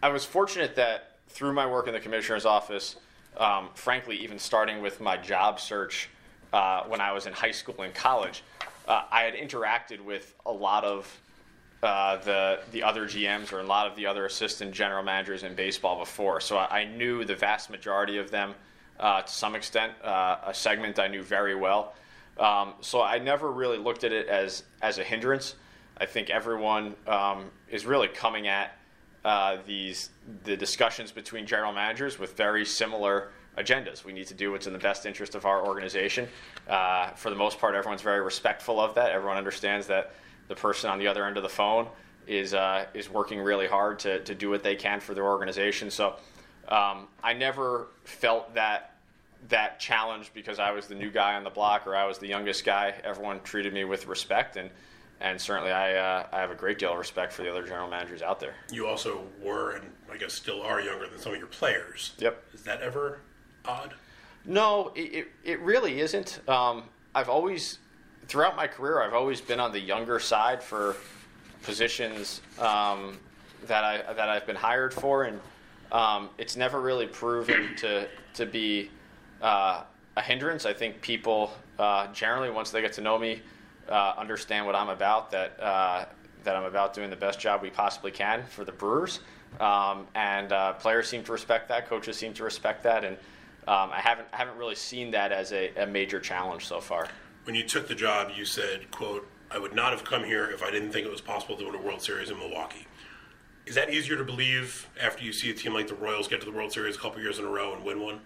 I 0.02 0.10
was 0.10 0.26
fortunate 0.26 0.76
that 0.76 1.18
through 1.30 1.54
my 1.54 1.66
work 1.66 1.88
in 1.88 1.94
the 1.94 2.00
commissioner's 2.00 2.46
office, 2.46 2.96
um, 3.38 3.70
frankly, 3.74 4.16
even 4.18 4.40
starting 4.40 4.82
with 4.82 5.02
my 5.02 5.18
job 5.18 5.60
search 5.60 6.10
uh, 6.54 6.84
when 6.84 7.02
I 7.02 7.12
was 7.12 7.26
in 7.26 7.34
high 7.34 7.52
school 7.52 7.82
and 7.82 7.94
college, 7.94 8.44
uh, 8.88 9.04
I 9.12 9.22
had 9.22 9.34
interacted 9.34 10.00
with 10.00 10.34
a 10.46 10.52
lot 10.52 10.84
of 10.84 11.22
uh, 11.84 12.18
the 12.18 12.62
the 12.72 12.82
other 12.82 13.06
GMs 13.06 13.52
or 13.52 13.60
a 13.60 13.64
lot 13.64 13.86
of 13.86 13.96
the 13.96 14.06
other 14.06 14.26
assistant 14.26 14.72
general 14.72 15.04
managers 15.04 15.44
in 15.44 15.54
baseball 15.56 16.00
before, 16.00 16.40
so 16.40 16.58
I, 16.58 16.82
I 16.82 16.86
knew 16.86 17.26
the 17.26 17.36
vast 17.36 17.70
majority 17.70 18.18
of 18.18 18.32
them 18.32 18.56
uh, 19.00 19.22
to 19.22 19.32
some 19.32 19.56
extent, 19.56 19.94
uh, 20.04 20.38
a 20.46 20.54
segment 20.54 21.00
I 21.00 21.08
knew 21.08 21.22
very 21.22 21.56
well. 21.56 21.94
Um, 22.38 22.74
so 22.82 23.02
I 23.02 23.20
never 23.20 23.52
really 23.52 23.78
looked 23.78 24.04
at 24.04 24.12
it 24.12 24.28
as 24.28 24.64
as 24.82 24.98
a 24.98 25.04
hindrance. 25.04 25.56
I 25.98 26.06
think 26.06 26.30
everyone 26.30 26.96
um, 27.08 27.46
is 27.70 27.86
really 27.86 28.10
coming 28.10 28.48
at 28.48 28.78
uh, 29.24 29.58
these 29.66 30.10
the 30.44 30.58
discussions 30.58 31.12
between 31.12 31.46
general 31.46 31.74
managers 31.74 32.20
with 32.20 32.36
very 32.36 32.66
similar 32.66 33.30
agendas. 33.58 34.04
We 34.04 34.12
need 34.12 34.28
to 34.28 34.34
do 34.34 34.52
what's 34.52 34.68
in 34.68 34.74
the 34.74 34.80
best 34.80 35.06
interest 35.06 35.34
of 35.36 35.46
our 35.46 35.66
organization. 35.66 36.28
Uh, 36.68 37.12
for 37.12 37.30
the 37.30 37.36
most 37.38 37.58
part, 37.58 37.74
everyone's 37.74 38.02
very 38.02 38.22
respectful 38.22 38.80
of 38.80 38.96
that. 38.96 39.12
Everyone 39.12 39.38
understands 39.38 39.88
that 39.88 40.14
the 40.50 40.56
person 40.56 40.90
on 40.90 41.00
the 41.00 41.08
other 41.08 41.26
end 41.26 41.38
of 41.38 41.44
the 41.44 41.50
phone 41.50 41.88
is 42.28 42.54
uh, 42.54 42.86
is 42.94 43.10
working 43.10 43.40
really 43.40 43.68
hard 43.68 44.00
to 44.00 44.20
to 44.22 44.36
do 44.36 44.50
what 44.50 44.62
they 44.64 44.76
can 44.76 45.00
for 45.00 45.14
their 45.14 45.26
organization. 45.26 45.90
So 45.90 46.18
um, 46.70 47.08
I 47.24 47.34
never 47.34 47.88
felt 48.04 48.54
that 48.56 48.92
that 49.50 49.80
challenge 49.80 50.32
because 50.34 50.60
I 50.60 50.72
was 50.72 50.88
the 50.88 50.96
new 50.96 51.12
guy 51.12 51.36
on 51.36 51.44
the 51.44 51.50
block 51.50 51.86
or 51.86 51.96
I 51.96 52.06
was 52.06 52.18
the 52.18 52.28
youngest 52.28 52.66
guy. 52.66 52.96
Everyone 53.04 53.40
treated 53.44 53.74
me 53.74 53.84
with 53.84 54.08
respect, 54.08 54.58
and 54.58 54.70
and 55.22 55.40
certainly 55.40 55.72
I 55.72 55.96
uh, 55.96 56.28
I 56.32 56.40
have 56.40 56.52
a 56.52 56.56
great 56.56 56.80
deal 56.80 56.92
of 56.92 56.98
respect 56.98 57.34
for 57.34 57.44
the 57.44 57.52
other 57.52 57.64
general 57.64 57.90
managers 57.90 58.22
out 58.22 58.40
there. 58.40 58.56
You 58.72 58.88
also 58.88 59.24
were, 59.42 59.72
and 59.72 59.86
I 60.12 60.18
guess 60.18 60.34
still 60.34 60.62
are, 60.62 60.82
younger 60.82 61.08
than 61.08 61.20
some 61.20 61.34
of 61.34 61.38
your 61.38 61.48
players. 61.48 62.14
Yep. 62.20 62.44
Is 62.54 62.64
that 62.64 62.82
ever 62.82 63.20
odd? 63.66 63.94
No, 64.46 64.92
it 64.96 65.14
it, 65.14 65.28
it 65.44 65.60
really 65.62 66.00
isn't. 66.02 66.40
Um, 66.48 66.84
I've 67.14 67.30
always 67.30 67.80
throughout 68.28 68.56
my 68.56 68.68
career 68.68 69.04
I've 69.04 69.14
always 69.14 69.40
been 69.40 69.60
on 69.60 69.72
the 69.72 69.80
younger 69.80 70.20
side 70.20 70.64
for 70.64 70.96
positions 71.62 72.42
um, 72.60 73.18
that 73.68 73.84
I 73.84 74.14
that 74.14 74.30
I've 74.30 74.46
been 74.46 74.56
hired 74.56 74.94
for, 74.94 75.24
and 75.24 75.40
um, 75.92 76.30
it's 76.38 76.56
never 76.56 76.82
really 76.82 77.08
proven 77.08 77.76
to 77.78 78.08
to 78.34 78.46
be 78.46 78.90
uh, 79.42 79.84
a 80.18 80.22
hindrance. 80.22 80.66
I 80.66 80.74
think 80.74 81.02
people 81.02 81.52
uh, 81.80 82.12
generally, 82.14 82.50
once 82.50 82.72
they 82.72 82.82
get 82.82 82.94
to 82.94 83.02
know 83.02 83.18
me, 83.18 83.42
uh, 83.90 84.14
understand 84.18 84.66
what 84.66 84.76
I'm 84.76 84.90
about. 84.90 85.32
That 85.32 85.60
uh, 85.60 86.06
that 86.44 86.56
I'm 86.56 86.66
about 86.66 86.94
doing 86.94 87.10
the 87.10 87.16
best 87.16 87.40
job 87.40 87.62
we 87.62 87.70
possibly 87.70 88.12
can 88.12 88.44
for 88.46 88.64
the 88.64 88.72
Brewers, 88.72 89.20
um, 89.60 90.08
and 90.16 90.52
uh, 90.52 90.74
players 90.74 91.08
seem 91.08 91.24
to 91.24 91.32
respect 91.32 91.68
that. 91.70 91.88
Coaches 91.88 92.18
seem 92.18 92.34
to 92.34 92.44
respect 92.44 92.84
that, 92.84 93.04
and 93.04 93.18
um, 93.68 93.92
I 93.92 94.00
haven't 94.00 94.28
I 94.34 94.38
haven't 94.38 94.58
really 94.58 94.76
seen 94.76 95.12
that 95.12 95.32
as 95.32 95.52
a, 95.52 95.72
a 95.76 95.86
major 95.86 96.20
challenge 96.20 96.66
so 96.66 96.80
far. 96.80 97.08
When 97.44 97.56
you 97.56 97.64
took 97.64 97.88
the 97.88 97.96
job, 97.96 98.32
you 98.36 98.46
said, 98.46 98.90
"quote 98.92 99.28
I 99.52 99.60
would 99.60 99.76
not 99.76 99.92
have 99.92 100.04
come 100.04 100.24
here 100.24 100.50
if 100.50 100.64
I 100.64 100.72
didn't 100.72 100.92
think 100.92 101.06
it 101.06 101.12
was 101.12 101.22
possible 101.22 101.56
to 101.58 101.66
win 101.66 101.76
a 101.76 101.82
World 101.82 102.02
Series 102.02 102.30
in 102.30 102.38
Milwaukee." 102.38 102.88
Is 103.66 103.76
that 103.76 103.90
easier 103.90 104.16
to 104.18 104.24
believe 104.24 104.88
after 105.02 105.24
you 105.24 105.34
see 105.34 105.50
a 105.50 105.54
team 105.54 105.74
like 105.74 105.88
the 105.88 105.96
Royals 105.96 106.28
get 106.28 106.40
to 106.42 106.46
the 106.46 106.56
World 106.56 106.72
Series 106.72 106.96
a 106.96 107.00
couple 107.00 107.22
years 107.22 107.40
in 107.40 107.46
a 107.46 107.50
row 107.50 107.74
and 107.74 107.84
win 107.84 108.00
one? 108.00 108.20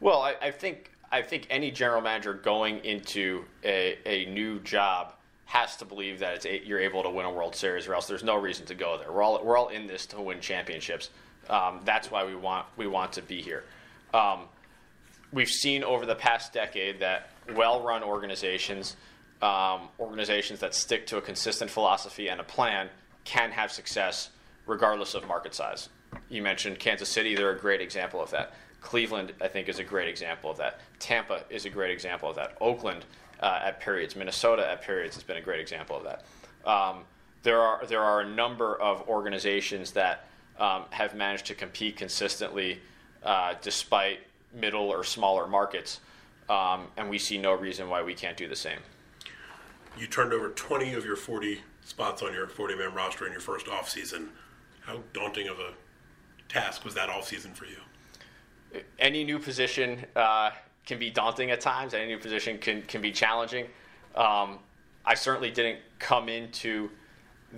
Well, 0.00 0.22
I, 0.22 0.34
I 0.42 0.50
think 0.50 0.90
I 1.10 1.22
think 1.22 1.46
any 1.50 1.70
general 1.70 2.00
manager 2.00 2.34
going 2.34 2.84
into 2.84 3.44
a, 3.64 3.96
a 4.04 4.26
new 4.26 4.58
job 4.60 5.12
has 5.44 5.76
to 5.76 5.84
believe 5.84 6.18
that 6.18 6.34
it's 6.34 6.46
a, 6.46 6.66
you're 6.66 6.80
able 6.80 7.04
to 7.04 7.10
win 7.10 7.24
a 7.24 7.30
World 7.30 7.54
Series, 7.54 7.86
or 7.86 7.94
else 7.94 8.08
there's 8.08 8.24
no 8.24 8.34
reason 8.34 8.66
to 8.66 8.74
go 8.74 8.98
there. 8.98 9.12
We're 9.12 9.22
all 9.22 9.42
we're 9.44 9.56
all 9.56 9.68
in 9.68 9.86
this 9.86 10.06
to 10.06 10.20
win 10.20 10.40
championships. 10.40 11.10
Um, 11.48 11.80
that's 11.84 12.10
why 12.10 12.24
we 12.24 12.34
want 12.34 12.66
we 12.76 12.88
want 12.88 13.12
to 13.12 13.22
be 13.22 13.40
here. 13.40 13.62
Um, 14.12 14.40
we've 15.32 15.48
seen 15.48 15.84
over 15.84 16.04
the 16.06 16.16
past 16.16 16.52
decade 16.52 17.00
that 17.00 17.30
well-run 17.54 18.02
organizations, 18.02 18.96
um, 19.42 19.88
organizations 20.00 20.58
that 20.60 20.74
stick 20.74 21.06
to 21.06 21.18
a 21.18 21.20
consistent 21.20 21.70
philosophy 21.70 22.28
and 22.28 22.40
a 22.40 22.44
plan, 22.44 22.88
can 23.24 23.52
have 23.52 23.70
success 23.70 24.30
regardless 24.66 25.14
of 25.14 25.26
market 25.26 25.54
size. 25.54 25.88
You 26.28 26.42
mentioned 26.42 26.78
Kansas 26.78 27.08
City; 27.08 27.34
they're 27.34 27.50
a 27.50 27.58
great 27.58 27.80
example 27.80 28.20
of 28.20 28.30
that. 28.30 28.54
Cleveland, 28.80 29.32
I 29.40 29.48
think, 29.48 29.68
is 29.68 29.78
a 29.78 29.84
great 29.84 30.08
example 30.08 30.50
of 30.50 30.56
that. 30.58 30.80
Tampa 30.98 31.44
is 31.50 31.64
a 31.64 31.70
great 31.70 31.90
example 31.90 32.30
of 32.30 32.36
that. 32.36 32.56
Oakland, 32.60 33.04
uh, 33.40 33.60
at 33.64 33.80
periods, 33.80 34.14
Minnesota 34.16 34.68
at 34.68 34.82
periods 34.82 35.14
has 35.14 35.24
been 35.24 35.36
a 35.36 35.40
great 35.40 35.60
example 35.60 35.96
of 35.96 36.04
that. 36.04 36.24
Um, 36.68 37.04
there 37.42 37.60
are 37.60 37.86
there 37.86 38.02
are 38.02 38.20
a 38.20 38.28
number 38.28 38.80
of 38.80 39.08
organizations 39.08 39.92
that 39.92 40.26
um, 40.58 40.84
have 40.90 41.14
managed 41.14 41.46
to 41.46 41.54
compete 41.54 41.96
consistently 41.96 42.80
uh, 43.22 43.54
despite 43.62 44.20
middle 44.54 44.88
or 44.88 45.04
smaller 45.04 45.46
markets, 45.46 46.00
um, 46.48 46.86
and 46.96 47.10
we 47.10 47.18
see 47.18 47.38
no 47.38 47.52
reason 47.54 47.88
why 47.88 48.02
we 48.02 48.14
can't 48.14 48.36
do 48.36 48.48
the 48.48 48.56
same. 48.56 48.78
You 49.98 50.06
turned 50.06 50.32
over 50.32 50.50
20 50.50 50.94
of 50.94 51.04
your 51.04 51.16
40 51.16 51.60
spots 51.84 52.22
on 52.22 52.32
your 52.32 52.46
40 52.46 52.76
man 52.76 52.94
roster 52.94 53.26
in 53.26 53.32
your 53.32 53.40
first 53.40 53.66
offseason. 53.66 54.28
How 54.86 55.00
daunting 55.12 55.48
of 55.48 55.58
a 55.58 55.72
task 56.48 56.84
was 56.84 56.94
that 56.94 57.08
offseason 57.08 57.54
for 57.54 57.66
you? 57.66 57.76
any 58.98 59.24
new 59.24 59.38
position 59.38 60.04
uh, 60.14 60.50
can 60.84 60.98
be 60.98 61.10
daunting 61.10 61.50
at 61.50 61.60
times. 61.60 61.94
Any 61.94 62.06
new 62.06 62.18
position 62.18 62.58
can 62.58 62.82
can 62.82 63.00
be 63.00 63.12
challenging. 63.12 63.66
Um, 64.14 64.58
I 65.04 65.14
certainly 65.14 65.50
didn't 65.50 65.80
come 65.98 66.28
into 66.28 66.90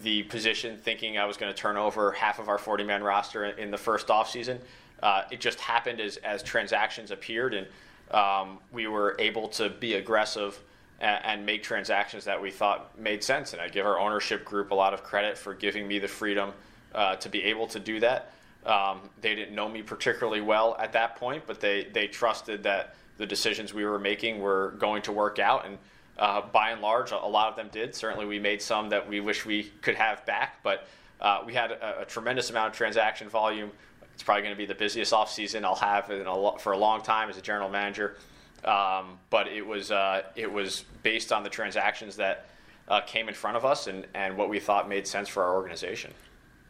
the 0.03 0.23
position 0.25 0.77
thinking 0.77 1.19
I 1.19 1.25
was 1.25 1.37
going 1.37 1.53
to 1.53 1.59
turn 1.59 1.77
over 1.77 2.13
half 2.13 2.39
of 2.39 2.49
our 2.49 2.59
40 2.59 2.85
man 2.85 3.03
roster 3.03 3.47
in 3.47 3.71
the 3.71 3.79
first 3.79 4.09
offseason. 4.09 4.59
Uh, 5.03 5.23
it 5.31 5.41
just 5.41 5.59
happened 5.61 6.01
as, 6.01 6.19
as 6.19 6.43
transactions 6.43 7.11
appeared, 7.11 7.55
and 7.55 7.67
um, 8.11 8.59
we 8.73 8.87
were 8.87 9.17
able 9.19 9.49
to 9.49 9.71
be 9.71 9.95
aggressive 9.95 10.61
and, 11.01 11.25
and, 11.25 11.47
make 11.47 11.63
transactions 11.63 12.25
that 12.25 12.41
we 12.41 12.51
thought 12.51 12.99
made 12.99 13.23
sense. 13.23 13.53
And 13.53 13.63
I 13.63 13.69
give 13.69 13.87
our 13.87 13.99
ownership 13.99 14.45
group 14.45 14.73
a 14.73 14.75
lot 14.75 14.93
of 14.93 15.05
credit 15.05 15.39
for 15.39 15.55
giving 15.55 15.87
me 15.87 15.99
the 15.99 16.09
freedom 16.09 16.53
uh, 16.95 17.17
to 17.17 17.29
be 17.29 17.43
able 17.45 17.67
to 17.69 17.79
do 17.79 18.01
that. 18.01 18.33
Um, 18.67 19.01
they 19.21 19.35
didn't 19.35 19.55
know 19.55 19.69
me 19.69 19.83
particularly 19.83 20.41
well 20.41 20.77
at 20.79 20.93
that 20.93 21.17
point, 21.17 21.45
but 21.47 21.61
they, 21.61 21.89
they 21.93 22.07
trusted 22.07 22.63
that 22.65 22.95
the 23.17 23.27
decisions 23.27 23.73
we 23.73 23.85
were 23.85 23.99
making 23.99 24.41
were 24.41 24.75
going 24.79 25.03
to 25.03 25.13
work 25.13 25.39
out. 25.39 25.67
And 25.67 25.79
uh, 26.19 26.43
by 26.53 26.71
and 26.71 26.83
large, 26.83 27.13
a 27.13 27.17
lot 27.17 27.49
of 27.49 27.57
them 27.57 27.69
did. 27.71 27.95
Certainly, 27.95 28.27
we 28.27 28.39
made 28.39 28.61
some 28.61 28.89
that 28.91 29.09
we 29.09 29.21
wish 29.21 29.47
we 29.47 29.65
could 29.83 29.95
have 29.95 30.25
back, 30.27 30.63
but 30.63 30.89
uh, 31.21 31.43
we 31.47 31.55
had 31.55 31.71
a, 31.71 32.03
a, 32.03 32.05
tremendous 32.05 32.51
amount 32.51 32.73
of 32.73 32.77
transaction 32.77 33.29
volume. 33.29 33.71
It's 34.15 34.23
probably 34.23 34.43
going 34.43 34.55
to 34.55 34.59
be 34.59 34.67
the 34.67 34.75
busiest 34.75 35.13
offseason 35.13 35.65
I'll 35.65 35.77
have 35.77 36.11
a, 36.11 36.59
for 36.59 36.73
a 36.73 36.79
long 36.79 37.03
time 37.03 37.31
as 37.31 37.37
a 37.37 37.43
general 37.43 37.69
manager. 37.69 38.17
Um, 38.65 39.19
but 39.31 39.47
it 39.47 39.65
was 39.65 39.93
uh, 39.93 40.23
it 40.35 40.53
was 40.53 40.85
based 41.05 41.33
on 41.33 41.45
the 41.45 41.49
transactions 41.49 42.17
that 42.17 42.49
uh, 42.89 43.01
came 43.03 43.29
in 43.29 43.35
front 43.35 43.57
of 43.57 43.65
us 43.65 43.87
and, 43.87 44.05
and 44.15 44.37
what 44.37 44.49
we 44.49 44.59
thought 44.59 44.89
made 44.89 45.07
sense 45.07 45.29
for 45.29 45.45
our 45.45 45.55
organization 45.55 46.13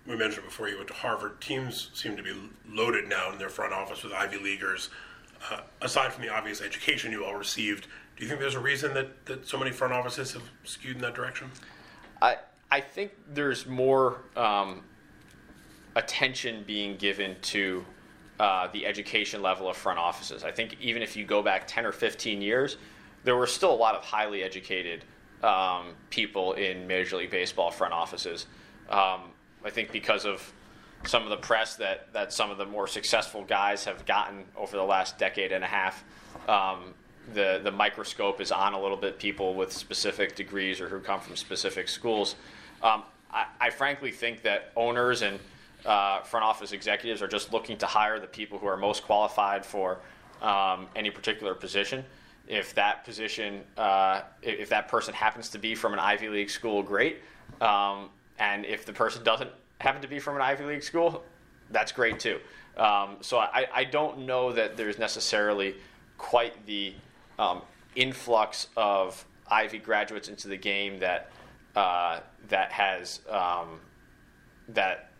we 0.09 0.17
mentioned 0.17 0.47
before 0.47 0.69
you 0.69 0.77
went 0.77 0.89
to 0.89 0.95
Harvard, 0.95 1.41
teams 1.41 1.91
seem 1.93 2.17
to 2.17 2.23
be 2.23 2.33
loaded 2.67 3.09
now 3.09 3.31
in 3.31 3.39
their 3.39 3.51
front 3.51 3.75
office 3.75 4.03
with 4.03 4.13
Ivy 4.13 4.39
Leaguers. 4.39 4.89
Uh, 5.51 5.61
aside 5.83 6.13
from 6.13 6.25
the 6.25 6.31
obvious 6.31 6.63
education 6.63 7.13
you 7.13 7.25
all 7.25 7.35
received, 7.35 7.87
do 8.17 8.25
you 8.25 8.29
think 8.29 8.41
there's 8.41 8.55
a 8.55 8.61
reason 8.61 8.95
that, 8.95 9.27
that 9.27 9.47
so 9.47 9.59
many 9.59 9.71
front 9.71 9.93
offices 9.93 10.33
have 10.33 10.43
skewed 10.65 10.97
in 10.97 11.03
that 11.03 11.15
direction? 11.15 11.51
I, 12.23 12.37
I 12.71 12.81
think 12.81 13.13
there's 13.35 13.67
more 13.67 14.23
um, 14.35 14.83
attention 15.95 16.65
being 16.67 16.97
given 16.97 17.37
to 17.43 17.85
uh, 18.41 18.69
the 18.73 18.87
education 18.87 19.43
level 19.43 19.69
of 19.69 19.77
front 19.77 19.99
offices. 19.99 20.43
I 20.43 20.51
think 20.51 20.77
even 20.81 21.03
if 21.03 21.17
you 21.17 21.27
go 21.27 21.43
back 21.43 21.65
10 21.67 21.85
or 21.85 21.93
15 21.93 22.41
years, 22.41 22.79
there 23.25 23.37
were 23.37 23.47
still 23.47 23.73
a 23.73 23.77
lot 23.77 23.95
of 23.95 24.03
highly 24.03 24.43
educated 24.43 25.05
um, 25.43 25.95
people 26.09 26.55
in 26.55 26.87
Major 26.87 27.19
League 27.19 27.31
Baseball 27.31 27.71
front 27.71 27.93
offices. 27.93 28.47
Um, 28.89 29.33
I 29.65 29.71
think 29.71 29.93
because 29.93 30.25
of 30.25 30.53
some 31.05 31.23
of 31.23 31.31
the 31.31 31.37
press 31.37 31.77
that, 31.77 32.13
that 32.13 32.33
some 32.33 32.51
of 32.51 32.59
the 32.59 32.67
more 32.67 32.87
successful 32.87 33.45
guys 33.45 33.85
have 33.85 34.05
gotten 34.07 34.45
over 34.57 34.77
the 34.77 34.83
last 34.83 35.19
decade 35.19 35.53
and 35.53 35.63
a 35.63 35.67
half, 35.67 36.05
um, 36.49 36.95
the, 37.35 37.61
the 37.63 37.71
microscope 37.71 38.41
is 38.41 38.51
on 38.51 38.75
a 38.75 38.81
little 38.81 38.97
bit 38.97 39.19
people 39.19 39.55
with 39.55 39.73
specific 39.73 40.35
degrees 40.35 40.81
or 40.81 40.89
who 40.89 40.99
come 41.01 41.21
from 41.21 41.37
specific 41.37 41.89
schools. 41.89 42.37
Um, 42.83 43.03
I, 43.31 43.47
I, 43.61 43.71
frankly 43.71 44.11
think 44.11 44.43
that 44.43 44.73
owners 44.77 45.23
and 45.23 45.39
uh, 45.85 46.23
front 46.23 46.45
office 46.45 46.73
executives 46.73 47.21
are 47.21 47.29
just 47.29 47.53
looking 47.53 47.77
to 47.79 47.87
hire 47.87 48.19
the 48.19 48.27
people 48.27 48.59
who 48.59 48.67
are 48.67 48.77
most 48.77 49.03
qualified 49.05 49.67
for 49.67 49.99
um, 50.41 50.87
any 50.97 51.11
particular 51.11 51.55
position. 51.55 52.05
If 52.47 52.75
that 52.77 53.05
position, 53.05 53.63
uh, 53.77 54.23
if 54.43 54.71
that 54.71 54.89
person 54.89 55.13
happens 55.13 55.51
to 55.51 55.59
be 55.59 55.75
from 55.75 55.93
an 55.93 55.99
Ivy 55.99 56.29
League 56.29 56.51
school, 56.51 56.83
great. 56.83 57.19
Um, 57.61 58.09
and 58.39 58.65
if 58.65 58.85
the 58.85 58.93
person 58.93 59.23
doesn't 59.23 59.51
happen 59.81 60.03
to 60.03 60.09
be 60.09 60.19
from 60.19 60.37
an 60.37 60.43
Ivy 60.43 60.65
League 60.65 60.83
school, 60.83 61.25
that's 61.71 61.93
great 61.93 62.19
too. 62.19 62.39
Um, 62.77 63.17
so 63.21 63.39
I, 63.39 63.67
I 63.75 63.85
don't 63.85 64.21
know 64.27 64.53
that 64.53 64.77
there's 64.77 64.99
necessarily 64.99 65.75
quite 66.17 66.67
the 66.67 66.95
um, 67.39 67.63
influx 67.97 68.69
of 68.77 69.25
Ivy 69.49 69.79
graduates 69.79 70.29
into 70.29 70.49
the 70.49 70.57
game 70.57 70.99
that 71.01 71.31
uh, 71.75 72.21
that 72.49 72.73
has 72.73 73.21
um, 73.29 73.81
that 74.69 75.11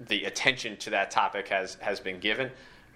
the 0.00 0.24
attention 0.24 0.76
to 0.78 0.90
that 0.90 1.10
topic 1.10 1.48
has 1.48 1.76
has 1.80 2.00
been 2.00 2.18
given 2.18 2.50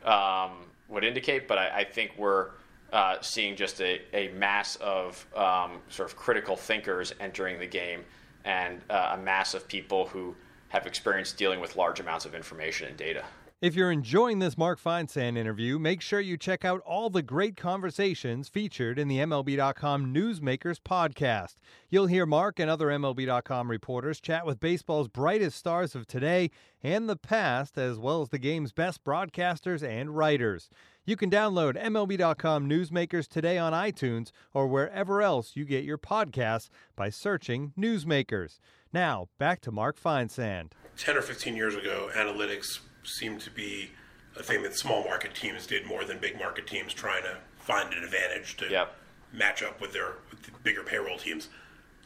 um, 0.04 0.52
would 0.88 1.04
indicate. 1.04 1.46
But 1.46 1.58
I, 1.58 1.80
I 1.80 1.84
think 1.84 2.12
we're 2.16 2.50
uh, 2.92 3.16
seeing 3.20 3.56
just 3.56 3.80
a, 3.80 4.00
a 4.12 4.32
mass 4.32 4.76
of 4.76 5.26
um, 5.36 5.80
sort 5.88 6.08
of 6.10 6.16
critical 6.16 6.56
thinkers 6.56 7.14
entering 7.20 7.58
the 7.58 7.66
game 7.66 8.04
and 8.44 8.80
uh, 8.90 9.14
a 9.14 9.18
mass 9.18 9.54
of 9.54 9.66
people 9.68 10.06
who 10.06 10.34
have 10.68 10.86
experience 10.86 11.32
dealing 11.32 11.60
with 11.60 11.76
large 11.76 12.00
amounts 12.00 12.24
of 12.24 12.34
information 12.34 12.88
and 12.88 12.96
data. 12.96 13.24
If 13.62 13.76
you're 13.76 13.92
enjoying 13.92 14.40
this 14.40 14.58
Mark 14.58 14.82
Feinsand 14.82 15.36
interview, 15.36 15.78
make 15.78 16.00
sure 16.00 16.18
you 16.18 16.36
check 16.36 16.64
out 16.64 16.80
all 16.80 17.10
the 17.10 17.22
great 17.22 17.56
conversations 17.56 18.48
featured 18.48 18.98
in 18.98 19.06
the 19.06 19.18
MLB.com 19.18 20.12
Newsmakers 20.12 20.80
podcast. 20.80 21.54
You'll 21.88 22.08
hear 22.08 22.26
Mark 22.26 22.58
and 22.58 22.68
other 22.68 22.88
MLB.com 22.88 23.70
reporters 23.70 24.20
chat 24.20 24.44
with 24.44 24.58
baseball's 24.58 25.06
brightest 25.06 25.56
stars 25.56 25.94
of 25.94 26.08
today 26.08 26.50
and 26.82 27.08
the 27.08 27.14
past, 27.14 27.78
as 27.78 28.00
well 28.00 28.22
as 28.22 28.30
the 28.30 28.38
game's 28.40 28.72
best 28.72 29.04
broadcasters 29.04 29.88
and 29.88 30.16
writers. 30.16 30.68
You 31.04 31.16
can 31.16 31.30
download 31.30 31.74
MLB.com 31.82 32.68
Newsmakers 32.68 33.26
today 33.26 33.58
on 33.58 33.72
iTunes 33.72 34.30
or 34.54 34.68
wherever 34.68 35.20
else 35.20 35.56
you 35.56 35.64
get 35.64 35.82
your 35.82 35.98
podcasts 35.98 36.68
by 36.94 37.10
searching 37.10 37.72
Newsmakers. 37.76 38.60
Now, 38.92 39.28
back 39.36 39.60
to 39.62 39.72
Mark 39.72 39.98
Feinsand. 40.00 40.72
10 40.96 41.16
or 41.16 41.22
15 41.22 41.56
years 41.56 41.74
ago, 41.74 42.08
analytics 42.14 42.78
seemed 43.02 43.40
to 43.40 43.50
be 43.50 43.90
a 44.36 44.44
thing 44.44 44.62
that 44.62 44.78
small 44.78 45.02
market 45.02 45.34
teams 45.34 45.66
did 45.66 45.86
more 45.86 46.04
than 46.04 46.18
big 46.18 46.38
market 46.38 46.68
teams 46.68 46.94
trying 46.94 47.24
to 47.24 47.38
find 47.58 47.92
an 47.92 48.04
advantage 48.04 48.56
to 48.58 48.68
Yep. 48.70 48.94
match 49.32 49.62
up 49.62 49.80
with 49.80 49.92
their 49.92 50.14
with 50.30 50.42
the 50.44 50.52
bigger 50.62 50.84
payroll 50.84 51.18
teams. 51.18 51.48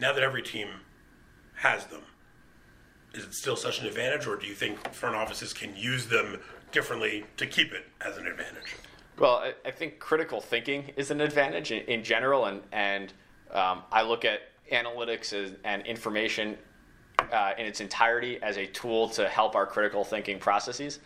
Now 0.01 0.13
that 0.15 0.23
every 0.23 0.43
team 0.43 0.69
has 1.57 1.85
them, 1.87 2.03
is 3.13 3.25
it 3.25 3.35
still 3.35 3.57
such 3.57 3.81
an 3.81 3.87
advantage, 3.87 4.27
or 4.27 4.37
do 4.37 4.47
you 4.47 4.55
think 4.55 4.93
front 4.95 5.17
offices 5.17 5.53
can 5.53 5.77
use 5.77 6.07
them 6.07 6.41
differently 6.77 7.25
to 7.39 7.47
keep 7.47 7.73
it 7.73 7.87
as 8.03 8.19
an 8.19 8.27
advantage? 8.27 8.77
Well, 9.19 9.37
I, 9.37 9.55
I 9.65 9.71
think 9.71 9.99
critical 9.99 10.43
thinking 10.43 10.93
is 10.95 11.11
an 11.11 11.23
advantage 11.23 11.73
in, 11.73 11.83
in 11.87 12.05
general, 12.05 12.45
and 12.45 12.61
and 12.71 13.15
um, 13.51 13.83
I 13.91 14.03
look 14.03 14.27
at 14.27 14.41
analytics 14.71 15.33
as, 15.33 15.53
and 15.65 15.87
information 15.87 16.59
uh, 17.33 17.53
in 17.57 17.65
its 17.65 17.81
entirety 17.81 18.39
as 18.43 18.59
a 18.59 18.67
tool 18.67 19.09
to 19.11 19.27
help 19.27 19.57
our 19.57 19.65
critical 19.65 20.05
thinking 20.05 20.39
processes. 20.39 21.01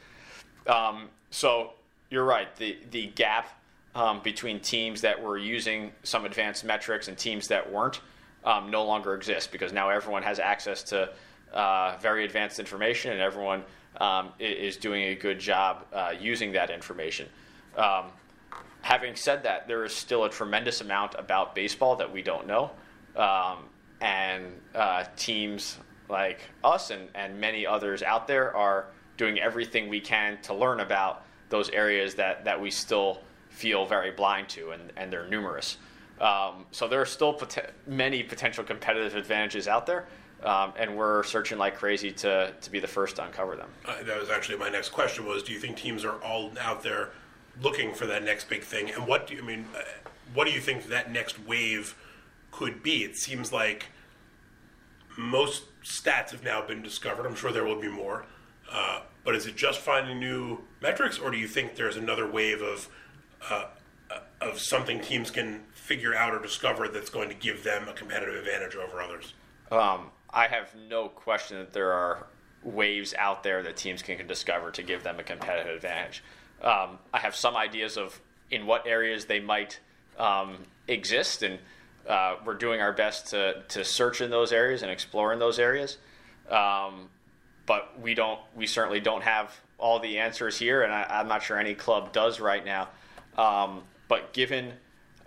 Um, 0.67 1.09
so 1.31 1.75
you're 2.11 2.25
right. 2.25 2.55
The 2.57 2.77
the 2.91 3.07
gap 3.07 3.47
um, 3.95 4.21
between 4.25 4.59
teams 4.59 5.01
that 5.03 5.23
were 5.23 5.39
using 5.39 5.93
some 6.03 6.25
advanced 6.25 6.65
metrics 6.65 7.07
and 7.07 7.17
teams 7.17 7.47
that 7.47 7.71
weren't 7.71 8.01
um, 8.45 8.73
no 8.73 8.85
longer 8.85 9.15
exists 9.15 9.47
because 9.47 9.73
now 9.73 9.89
everyone 9.89 10.25
has 10.25 10.41
access 10.41 10.83
to 10.85 11.11
uh, 11.53 11.97
very 12.01 12.25
advanced 12.25 12.59
information 12.59 13.13
and 13.13 13.21
everyone 13.21 13.63
um, 14.01 14.31
is 14.39 14.77
doing 14.77 15.05
a 15.05 15.15
good 15.15 15.39
job 15.39 15.85
uh, 15.93 16.13
using 16.19 16.53
that 16.53 16.71
information. 16.71 17.29
Um, 17.77 18.07
having 18.83 19.17
said 19.17 19.43
that, 19.43 19.69
there 19.69 19.85
is 19.85 19.95
still 19.95 20.25
a 20.25 20.31
tremendous 20.31 20.81
amount 20.81 21.15
about 21.19 21.55
baseball 21.55 21.97
that 21.97 22.11
we 22.13 22.23
don't 22.23 22.47
know. 22.47 22.71
Um, 23.17 23.65
and 24.01 24.45
uh, 24.75 25.05
teams 25.17 25.79
like 26.09 26.41
us 26.65 26.91
and, 26.91 27.09
and 27.15 27.39
many 27.39 27.67
others 27.67 28.03
out 28.03 28.27
there 28.27 28.57
are 28.57 28.87
doing 29.17 29.39
everything 29.39 29.89
we 29.89 30.01
can 30.01 30.39
to 30.43 30.55
learn 30.55 30.81
about 30.81 31.25
those 31.51 31.69
areas 31.71 32.15
that, 32.15 32.45
that 32.45 32.61
we 32.61 32.71
still 32.71 33.21
feel 33.49 33.85
very 33.85 34.11
blind 34.11 34.49
to, 34.49 34.71
and, 34.71 34.93
and 34.97 35.13
they're 35.13 35.29
numerous. 35.29 35.77
Um, 36.21 36.67
so 36.71 36.89
there 36.89 37.01
are 37.01 37.07
still 37.07 37.35
pot- 37.35 37.71
many 37.87 38.23
potential 38.23 38.65
competitive 38.65 39.17
advantages 39.17 39.69
out 39.69 39.87
there, 39.87 40.07
um, 40.45 40.73
and 40.77 40.97
we're 40.97 41.23
searching 41.23 41.59
like 41.59 41.77
crazy 41.77 42.11
to, 42.13 42.53
to 42.61 42.71
be 42.71 42.81
the 42.81 42.87
first 42.87 43.17
to 43.17 43.25
uncover 43.25 43.57
them. 43.57 43.69
Uh, 43.85 44.03
that 44.05 44.19
was 44.19 44.31
actually 44.31 44.59
my 44.59 44.69
next 44.69 44.91
question. 44.91 45.27
Was 45.27 45.43
do 45.43 45.53
you 45.53 45.59
think 45.59 45.77
teams 45.77 46.05
are 46.05 46.23
all 46.23 46.53
out 46.61 46.83
there 46.83 47.11
looking 47.63 47.93
for 47.95 48.07
that 48.07 48.23
next 48.25 48.49
big 48.49 48.63
thing? 48.63 48.91
And 48.91 49.07
what 49.07 49.27
do 49.27 49.35
you 49.35 49.43
I 49.43 49.47
mean? 49.47 49.67
Uh, 49.77 49.83
what 50.33 50.47
do 50.47 50.53
you 50.53 50.61
think 50.61 50.87
that 50.87 51.11
next 51.11 51.45
wave 51.45 51.97
could 52.51 52.83
be? 52.83 53.05
It 53.05 53.17
seems 53.17 53.53
like 53.53 53.87
most 55.17 55.65
stats 55.83 56.31
have 56.31 56.45
now 56.45 56.65
been 56.65 56.83
discovered. 56.83 57.27
I'm 57.27 57.35
sure 57.35 57.53
there 57.53 57.65
will 57.65 57.81
be 57.81 57.89
more. 57.89 58.27
Uh, 58.71 59.01
but 59.25 59.35
is 59.35 59.47
it 59.47 59.57
just 59.57 59.81
finding 59.81 60.19
new 60.19 60.59
metrics, 60.81 61.19
or 61.19 61.31
do 61.31 61.37
you 61.37 61.49
think 61.49 61.75
there's 61.75 61.97
another 61.97 62.31
wave 62.31 62.63
of 62.63 62.89
uh, 63.51 63.67
uh, 64.11 64.19
of 64.41 64.59
something 64.59 65.01
teams 65.01 65.31
can 65.31 65.63
figure 65.73 66.15
out 66.15 66.33
or 66.33 66.41
discover 66.41 66.89
that's 66.89 67.11
going 67.11 67.29
to 67.29 67.35
give 67.35 67.63
them 67.65 67.89
a 67.89 67.93
competitive 67.93 68.37
advantage 68.37 68.77
over 68.77 69.03
others? 69.03 69.35
Um, 69.71 70.11
I 70.33 70.47
have 70.47 70.75
no 70.89 71.09
question 71.09 71.59
that 71.59 71.73
there 71.73 71.93
are 71.93 72.27
waves 72.63 73.15
out 73.15 73.43
there 73.43 73.63
that 73.63 73.77
teams 73.77 74.03
can, 74.03 74.17
can 74.17 74.27
discover 74.27 74.71
to 74.73 74.83
give 74.83 75.03
them 75.03 75.19
a 75.19 75.23
competitive 75.23 75.75
advantage. 75.77 76.23
Um, 76.63 76.99
I 77.13 77.19
have 77.19 77.35
some 77.35 77.57
ideas 77.57 77.97
of 77.97 78.21
in 78.51 78.67
what 78.67 78.87
areas 78.87 79.27
they 79.27 79.41
might 79.41 79.81
um, 80.19 80.59
exist, 80.89 81.43
and 81.43 81.59
uh, 82.09 82.37
we're 82.45 82.55
doing 82.55 82.81
our 82.81 82.93
best 82.93 83.29
to, 83.29 83.63
to 83.69 83.85
search 83.85 84.21
in 84.21 84.31
those 84.31 84.53
areas 84.53 84.83
and 84.83 84.91
explore 84.91 85.33
in 85.33 85.39
those 85.39 85.59
areas. 85.59 85.99
Um, 86.51 87.09
but 87.67 87.99
we 88.01 88.15
don't, 88.15 88.41
we 88.57 88.67
certainly 88.67 89.01
don't 89.01 89.23
have 89.23 89.57
all 89.79 90.01
the 90.01 90.19
answers 90.19 90.59
here, 90.59 90.83
and 90.83 90.93
I, 90.93 91.07
I'm 91.09 91.29
not 91.29 91.43
sure 91.43 91.59
any 91.59 91.75
club 91.75 92.13
does 92.13 92.41
right 92.41 92.65
now. 92.65 92.89
Um, 93.39 93.83
but 94.09 94.33
given 94.33 94.73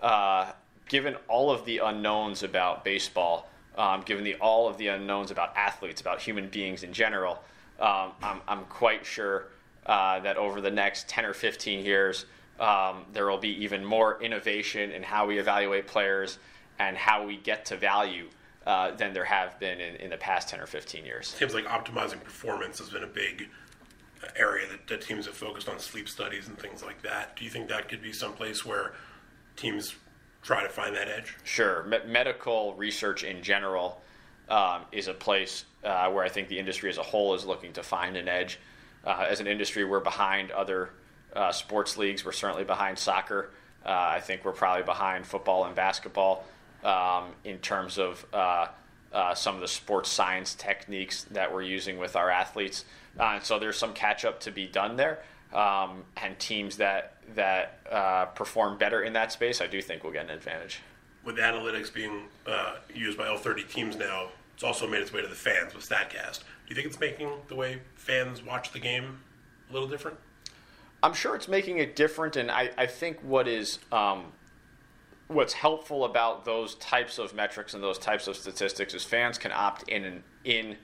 uh, 0.01 0.51
given 0.89 1.15
all 1.29 1.49
of 1.49 1.65
the 1.65 1.79
unknowns 1.79 2.43
about 2.43 2.83
baseball, 2.83 3.49
um, 3.77 4.01
given 4.01 4.23
the 4.23 4.35
all 4.35 4.67
of 4.67 4.77
the 4.77 4.87
unknowns 4.87 5.31
about 5.31 5.55
athletes, 5.55 6.01
about 6.01 6.21
human 6.21 6.47
beings 6.49 6.83
in 6.83 6.93
general, 6.93 7.43
um, 7.79 8.11
I'm, 8.21 8.41
I'm 8.47 8.65
quite 8.65 9.05
sure 9.05 9.47
uh, 9.85 10.19
that 10.21 10.37
over 10.37 10.61
the 10.61 10.71
next 10.71 11.07
10 11.09 11.25
or 11.25 11.33
15 11.33 11.83
years, 11.85 12.25
um, 12.59 13.05
there 13.13 13.27
will 13.27 13.37
be 13.37 13.63
even 13.63 13.83
more 13.83 14.21
innovation 14.21 14.91
in 14.91 15.03
how 15.03 15.25
we 15.25 15.39
evaluate 15.39 15.87
players 15.87 16.37
and 16.79 16.95
how 16.95 17.25
we 17.25 17.37
get 17.37 17.65
to 17.65 17.77
value 17.77 18.29
uh, 18.65 18.91
than 18.91 19.13
there 19.13 19.25
have 19.25 19.59
been 19.59 19.79
in, 19.79 19.95
in 19.95 20.09
the 20.09 20.17
past 20.17 20.49
10 20.49 20.61
or 20.61 20.65
15 20.65 21.05
years. 21.05 21.27
Seems 21.27 21.53
like 21.53 21.65
optimizing 21.65 22.23
performance 22.23 22.79
has 22.79 22.89
been 22.89 23.03
a 23.03 23.07
big 23.07 23.49
area 24.35 24.65
that, 24.69 24.87
that 24.87 25.01
teams 25.01 25.25
have 25.25 25.35
focused 25.35 25.67
on 25.67 25.79
sleep 25.79 26.07
studies 26.07 26.47
and 26.47 26.57
things 26.57 26.81
like 26.81 27.01
that. 27.01 27.35
Do 27.35 27.43
you 27.43 27.49
think 27.49 27.67
that 27.69 27.89
could 27.89 28.01
be 28.01 28.13
someplace 28.13 28.65
where 28.65 28.93
teams 29.55 29.95
try 30.43 30.61
to 30.61 30.69
find 30.69 30.95
that 30.95 31.07
edge? 31.07 31.35
Sure. 31.43 31.83
Me- 31.83 31.99
medical 32.05 32.73
research 32.75 33.23
in 33.23 33.41
general 33.41 34.01
um, 34.49 34.81
is 34.91 35.07
a 35.07 35.13
place 35.13 35.65
uh, 35.83 36.09
where 36.11 36.23
I 36.23 36.29
think 36.29 36.47
the 36.47 36.59
industry 36.59 36.89
as 36.89 36.97
a 36.97 37.03
whole 37.03 37.33
is 37.33 37.45
looking 37.45 37.73
to 37.73 37.83
find 37.83 38.15
an 38.17 38.27
edge. 38.27 38.59
Uh, 39.05 39.25
as 39.29 39.39
an 39.39 39.47
industry, 39.47 39.83
we're 39.83 39.99
behind 39.99 40.51
other 40.51 40.91
uh, 41.35 41.51
sports 41.51 41.97
leagues. 41.97 42.23
We're 42.23 42.31
certainly 42.31 42.63
behind 42.63 42.97
soccer. 42.97 43.51
Uh, 43.85 43.89
I 43.89 44.19
think 44.19 44.45
we're 44.45 44.51
probably 44.53 44.83
behind 44.83 45.25
football 45.25 45.65
and 45.65 45.75
basketball 45.75 46.45
um, 46.83 47.31
in 47.43 47.57
terms 47.57 47.97
of 47.97 48.25
uh, 48.33 48.67
uh, 49.11 49.35
some 49.35 49.55
of 49.55 49.61
the 49.61 49.67
sports 49.67 50.09
science 50.09 50.55
techniques 50.55 51.25
that 51.31 51.53
we're 51.53 51.63
using 51.63 51.97
with 51.97 52.15
our 52.15 52.29
athletes. 52.29 52.85
And 53.19 53.43
so 53.43 53.59
there's 53.59 53.77
some 53.77 53.93
catch 53.93 54.25
up 54.25 54.39
to 54.41 54.51
be 54.51 54.67
done 54.67 54.95
there. 54.95 55.19
Um, 55.53 56.03
and 56.17 56.37
teams 56.39 56.77
that 56.77 57.17
that 57.35 57.79
uh, 57.91 58.25
perform 58.25 58.77
better 58.77 59.03
in 59.03 59.13
that 59.13 59.31
space, 59.31 59.61
I 59.61 59.67
do 59.67 59.81
think 59.81 60.03
will 60.03 60.11
get 60.11 60.25
an 60.25 60.31
advantage. 60.31 60.81
With 61.23 61.37
analytics 61.37 61.93
being 61.93 62.23
uh, 62.45 62.75
used 62.93 63.17
by 63.17 63.27
all 63.27 63.37
30 63.37 63.63
teams 63.63 63.95
now, 63.95 64.29
it's 64.55 64.63
also 64.63 64.87
made 64.87 65.01
its 65.01 65.13
way 65.13 65.21
to 65.21 65.27
the 65.27 65.35
fans 65.35 65.73
with 65.73 65.87
StatCast. 65.87 66.39
Do 66.39 66.69
you 66.69 66.75
think 66.75 66.87
it's 66.87 66.99
making 66.99 67.29
the 67.47 67.55
way 67.55 67.81
fans 67.95 68.43
watch 68.43 68.71
the 68.71 68.79
game 68.79 69.19
a 69.69 69.73
little 69.73 69.87
different? 69.87 70.17
I'm 71.01 71.13
sure 71.13 71.35
it's 71.35 71.47
making 71.47 71.79
it 71.79 71.95
different, 71.95 72.35
and 72.35 72.49
I, 72.49 72.71
I 72.77 72.85
think 72.85 73.19
what 73.21 73.47
is 73.47 73.79
um, 73.91 74.31
what's 75.27 75.53
helpful 75.53 76.05
about 76.05 76.45
those 76.45 76.75
types 76.75 77.17
of 77.17 77.33
metrics 77.33 77.73
and 77.73 77.83
those 77.83 77.97
types 77.97 78.27
of 78.27 78.35
statistics 78.35 78.93
is 78.93 79.03
fans 79.03 79.37
can 79.37 79.51
opt 79.51 79.89
in 79.89 80.05
and 80.05 80.23
in 80.45 80.77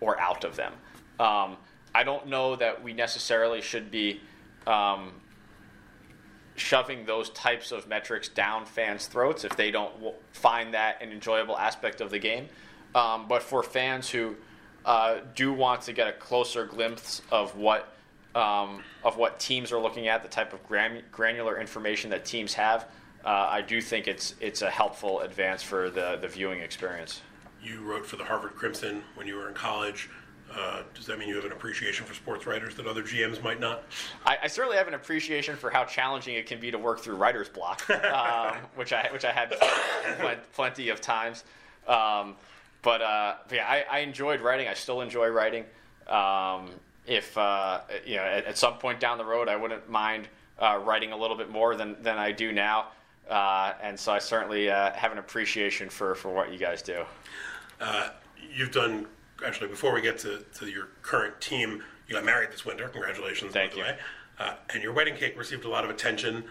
or 0.00 0.18
out 0.20 0.44
of 0.44 0.56
them. 0.56 0.72
Um, 1.20 1.56
I 1.94 2.04
don't 2.04 2.28
know 2.28 2.56
that 2.56 2.82
we 2.82 2.92
necessarily 2.92 3.60
should 3.60 3.90
be 3.90 4.20
um, 4.66 5.12
shoving 6.56 7.04
those 7.04 7.30
types 7.30 7.72
of 7.72 7.88
metrics 7.88 8.28
down 8.28 8.66
fans' 8.66 9.06
throats 9.06 9.44
if 9.44 9.56
they 9.56 9.70
don't 9.70 9.94
w- 9.94 10.14
find 10.32 10.74
that 10.74 11.02
an 11.02 11.10
enjoyable 11.10 11.58
aspect 11.58 12.00
of 12.00 12.10
the 12.10 12.18
game. 12.18 12.48
Um, 12.94 13.26
but 13.28 13.42
for 13.42 13.62
fans 13.62 14.08
who 14.10 14.36
uh, 14.84 15.18
do 15.34 15.52
want 15.52 15.82
to 15.82 15.92
get 15.92 16.08
a 16.08 16.12
closer 16.12 16.66
glimpse 16.66 17.22
of 17.30 17.56
what 17.56 17.88
um, 18.34 18.82
of 19.04 19.18
what 19.18 19.38
teams 19.38 19.72
are 19.72 19.78
looking 19.78 20.08
at, 20.08 20.22
the 20.22 20.28
type 20.28 20.54
of 20.54 20.66
gran- 20.66 21.02
granular 21.12 21.60
information 21.60 22.08
that 22.10 22.24
teams 22.24 22.54
have, 22.54 22.86
uh, 23.26 23.28
I 23.28 23.60
do 23.60 23.80
think 23.80 24.08
it's 24.08 24.34
it's 24.40 24.62
a 24.62 24.70
helpful 24.70 25.20
advance 25.20 25.62
for 25.62 25.90
the 25.90 26.16
the 26.20 26.28
viewing 26.28 26.60
experience. 26.60 27.20
You 27.62 27.80
wrote 27.82 28.06
for 28.06 28.16
the 28.16 28.24
Harvard 28.24 28.54
Crimson 28.54 29.02
when 29.14 29.26
you 29.26 29.36
were 29.36 29.48
in 29.48 29.54
college. 29.54 30.08
Uh, 30.54 30.82
does 30.94 31.06
that 31.06 31.18
mean 31.18 31.28
you 31.28 31.36
have 31.36 31.44
an 31.44 31.52
appreciation 31.52 32.04
for 32.04 32.14
sports 32.14 32.46
writers 32.46 32.74
that 32.74 32.86
other 32.86 33.02
GMs 33.02 33.42
might 33.42 33.58
not? 33.58 33.84
I, 34.26 34.38
I 34.42 34.46
certainly 34.48 34.76
have 34.76 34.88
an 34.88 34.94
appreciation 34.94 35.56
for 35.56 35.70
how 35.70 35.84
challenging 35.84 36.34
it 36.34 36.46
can 36.46 36.60
be 36.60 36.70
to 36.70 36.78
work 36.78 37.00
through 37.00 37.16
writer's 37.16 37.48
block, 37.48 37.88
um, 37.90 38.56
which 38.74 38.92
I 38.92 39.08
which 39.12 39.24
I 39.24 39.32
had 39.32 39.54
plenty 40.52 40.90
of 40.90 41.00
times. 41.00 41.44
Um, 41.88 42.36
but, 42.82 43.00
uh, 43.00 43.36
but 43.48 43.56
yeah, 43.56 43.66
I, 43.66 43.84
I 43.90 43.98
enjoyed 44.00 44.40
writing. 44.40 44.68
I 44.68 44.74
still 44.74 45.00
enjoy 45.00 45.28
writing. 45.28 45.64
Um, 46.08 46.70
if 47.06 47.36
uh, 47.38 47.80
you 48.04 48.16
know, 48.16 48.22
at, 48.22 48.44
at 48.44 48.58
some 48.58 48.74
point 48.74 49.00
down 49.00 49.18
the 49.18 49.24
road, 49.24 49.48
I 49.48 49.56
wouldn't 49.56 49.88
mind 49.88 50.28
uh, 50.58 50.80
writing 50.84 51.12
a 51.12 51.16
little 51.16 51.36
bit 51.36 51.50
more 51.50 51.76
than 51.76 51.96
than 52.02 52.18
I 52.18 52.32
do 52.32 52.52
now. 52.52 52.88
Uh, 53.30 53.72
and 53.82 53.98
so 53.98 54.12
I 54.12 54.18
certainly 54.18 54.68
uh, 54.68 54.92
have 54.92 55.12
an 55.12 55.18
appreciation 55.18 55.88
for, 55.88 56.14
for 56.14 56.34
what 56.34 56.52
you 56.52 56.58
guys 56.58 56.82
do. 56.82 57.04
Uh, 57.80 58.10
you've 58.52 58.72
done 58.72 59.06
actually 59.44 59.68
before 59.68 59.92
we 59.94 60.00
get 60.00 60.18
to, 60.18 60.44
to 60.54 60.66
your 60.68 60.88
current 61.02 61.40
team. 61.40 61.82
You 62.08 62.14
got 62.14 62.24
married 62.24 62.50
this 62.50 62.64
winter. 62.64 62.88
Congratulations, 62.88 63.52
Thank 63.52 63.72
by 63.72 63.74
the 63.74 63.80
you. 63.80 63.86
way. 63.86 63.98
Uh, 64.38 64.54
and 64.74 64.82
your 64.82 64.92
wedding 64.92 65.14
cake 65.14 65.38
received 65.38 65.64
a 65.64 65.68
lot 65.68 65.84
of 65.84 65.90
attention. 65.90 66.44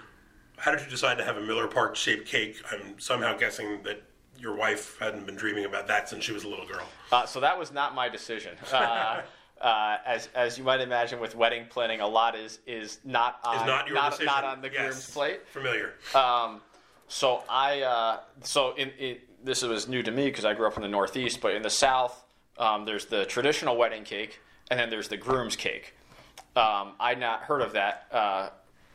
How 0.57 0.71
did 0.71 0.81
you 0.81 0.87
decide 0.89 1.17
to 1.17 1.23
have 1.23 1.37
a 1.37 1.41
Miller 1.41 1.67
Park 1.67 1.95
shaped 1.95 2.27
cake? 2.27 2.61
I'm 2.71 2.99
somehow 2.99 3.37
guessing 3.37 3.81
that 3.83 4.01
your 4.39 4.55
wife 4.55 4.97
hadn't 4.99 5.25
been 5.25 5.35
dreaming 5.35 5.65
about 5.65 5.87
that 5.87 6.09
since 6.09 6.23
she 6.23 6.31
was 6.31 6.43
a 6.43 6.47
little 6.47 6.65
girl. 6.67 6.85
Uh, 7.11 7.25
so 7.25 7.39
that 7.39 7.57
was 7.57 7.71
not 7.71 7.93
my 7.95 8.09
decision. 8.09 8.55
Uh, 8.71 9.21
uh, 9.61 9.97
as, 10.05 10.29
as 10.35 10.57
you 10.57 10.63
might 10.63 10.81
imagine, 10.81 11.19
with 11.19 11.35
wedding 11.35 11.65
planning, 11.69 11.99
a 12.01 12.07
lot 12.07 12.35
is 12.35 12.59
is 12.65 12.99
not 13.03 13.39
on 13.43 13.55
Is 13.57 13.65
not 13.65 13.91
not, 13.91 14.23
not 14.23 14.43
on 14.43 14.61
the 14.61 14.69
Yes. 14.71 14.81
groom's 14.81 15.11
plate. 15.11 15.47
Familiar. 15.47 15.93
Um, 16.15 16.61
so 17.07 17.43
I 17.49 17.81
uh, 17.81 18.19
so 18.43 18.73
in, 18.75 18.89
in 18.99 19.17
this 19.43 19.63
was 19.63 19.87
new 19.87 20.01
to 20.03 20.11
me 20.11 20.25
because 20.25 20.45
I 20.45 20.53
grew 20.53 20.67
up 20.67 20.75
in 20.77 20.81
the 20.81 20.87
Northeast, 20.87 21.41
but 21.41 21.53
in 21.55 21.61
the 21.61 21.69
South, 21.69 22.23
Um, 22.61 22.85
there's 22.85 23.05
the 23.05 23.25
traditional 23.25 23.75
wedding 23.75 24.03
cake, 24.03 24.39
and 24.69 24.79
then 24.79 24.91
there's 24.91 25.07
the 25.07 25.17
groom's 25.17 25.55
cake. 25.55 25.95
Um, 26.55 26.93
I'd 26.99 27.19
not 27.19 27.41
heard 27.41 27.61
of 27.61 27.73
that 27.73 28.05
uh, 28.11 28.49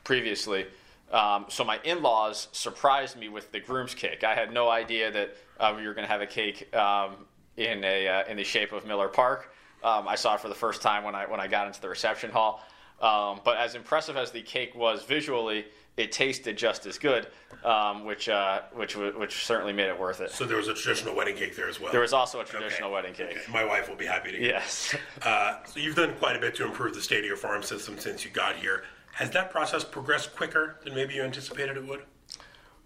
previously. 0.04 0.66
Um, 1.10 1.46
so 1.48 1.64
my 1.64 1.80
in-laws 1.82 2.46
surprised 2.52 3.16
me 3.16 3.28
with 3.28 3.50
the 3.50 3.58
groom's 3.58 3.92
cake. 3.94 4.22
I 4.22 4.34
had 4.34 4.52
no 4.52 4.68
idea 4.68 5.10
that 5.10 5.36
uh, 5.58 5.74
we 5.76 5.84
were 5.84 5.94
going 5.94 6.06
to 6.06 6.12
have 6.12 6.20
a 6.20 6.26
cake 6.26 6.72
um, 6.76 7.16
in 7.56 7.82
a 7.82 8.06
uh, 8.06 8.24
in 8.28 8.36
the 8.36 8.44
shape 8.44 8.72
of 8.72 8.86
Miller 8.86 9.08
Park. 9.08 9.52
Um, 9.82 10.06
I 10.06 10.14
saw 10.14 10.34
it 10.34 10.40
for 10.40 10.48
the 10.48 10.54
first 10.54 10.80
time 10.80 11.02
when 11.02 11.16
I 11.16 11.26
when 11.26 11.40
I 11.40 11.48
got 11.48 11.66
into 11.66 11.80
the 11.80 11.88
reception 11.88 12.30
hall. 12.30 12.64
Um, 13.00 13.40
but 13.44 13.56
as 13.56 13.74
impressive 13.74 14.16
as 14.16 14.30
the 14.30 14.42
cake 14.42 14.74
was 14.76 15.02
visually, 15.04 15.66
it 15.96 16.12
tasted 16.12 16.56
just 16.56 16.86
as 16.86 16.98
good, 16.98 17.26
um, 17.64 18.04
which 18.04 18.28
uh, 18.28 18.60
which 18.74 18.96
which 18.96 19.44
certainly 19.44 19.72
made 19.72 19.88
it 19.88 19.98
worth 19.98 20.20
it. 20.20 20.30
So 20.30 20.44
there 20.44 20.58
was 20.58 20.68
a 20.68 20.74
traditional 20.74 21.16
wedding 21.16 21.36
cake 21.36 21.56
there 21.56 21.68
as 21.68 21.80
well. 21.80 21.90
There 21.90 22.02
was 22.02 22.12
also 22.12 22.40
a 22.40 22.44
traditional 22.44 22.88
Okay. 22.90 22.94
wedding 22.94 23.14
cake. 23.14 23.36
Okay. 23.38 23.52
My 23.52 23.64
wife 23.64 23.88
will 23.88 23.96
be 23.96 24.06
happy 24.06 24.32
to 24.32 24.38
hear. 24.38 24.48
Yes. 24.48 24.94
Uh, 25.22 25.56
so 25.64 25.80
you've 25.80 25.96
done 25.96 26.14
quite 26.20 26.36
a 26.36 26.38
bit 26.38 26.54
to 26.54 26.64
improve 26.64 26.94
the 26.94 27.00
state 27.00 27.20
of 27.20 27.24
your 27.24 27.36
farm 27.36 27.62
system 27.62 27.98
since 27.98 28.24
you 28.24 28.30
got 28.30 28.54
here. 28.56 28.84
Has 29.14 29.30
that 29.30 29.50
process 29.50 29.82
progressed 29.82 30.36
quicker 30.36 30.76
than 30.84 30.94
maybe 30.94 31.14
you 31.14 31.22
anticipated 31.22 31.76
it 31.76 31.84
would? 31.86 32.02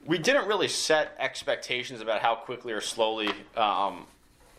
we 0.06 0.16
didn't 0.16 0.46
really 0.48 0.68
set 0.68 1.14
expectations 1.18 2.00
about 2.00 2.22
how 2.22 2.34
quickly 2.34 2.72
or 2.72 2.80
slowly 2.80 3.28
um, 3.56 4.06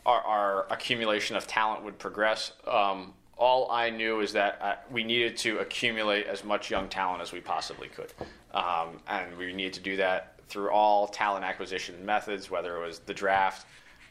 our, 0.05 0.21
our 0.21 0.67
accumulation 0.69 1.35
of 1.35 1.47
talent 1.47 1.83
would 1.83 1.97
progress. 1.97 2.51
Um, 2.67 3.13
all 3.41 3.71
I 3.71 3.89
knew 3.89 4.19
is 4.19 4.34
that 4.34 4.60
uh, 4.62 4.75
we 4.91 5.04
needed 5.04 5.36
to 5.38 5.58
accumulate 5.58 6.27
as 6.27 6.43
much 6.43 6.69
young 6.69 6.88
talent 6.88 7.23
as 7.23 7.32
we 7.32 7.41
possibly 7.41 7.88
could. 7.88 8.13
Um, 8.54 8.99
and 9.08 9.36
we 9.36 9.51
needed 9.51 9.73
to 9.73 9.80
do 9.80 9.97
that 9.97 10.36
through 10.47 10.69
all 10.69 11.08
talent 11.08 11.43
acquisition 11.43 12.06
methods, 12.06 12.51
whether 12.51 12.77
it 12.77 12.86
was 12.86 12.99
the 12.99 13.15
draft, 13.15 13.65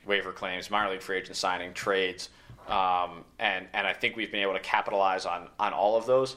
waiver 0.05 0.33
claims, 0.33 0.69
minor 0.69 0.91
league 0.91 1.01
free 1.01 1.19
agent 1.19 1.37
signing, 1.37 1.73
trades. 1.73 2.31
Um, 2.67 3.25
and, 3.39 3.69
and 3.73 3.87
I 3.87 3.93
think 3.93 4.17
we've 4.17 4.33
been 4.33 4.43
able 4.43 4.55
to 4.55 4.61
capitalize 4.61 5.27
on, 5.27 5.49
on 5.61 5.73
all 5.73 5.97
of 5.97 6.07
those. 6.07 6.37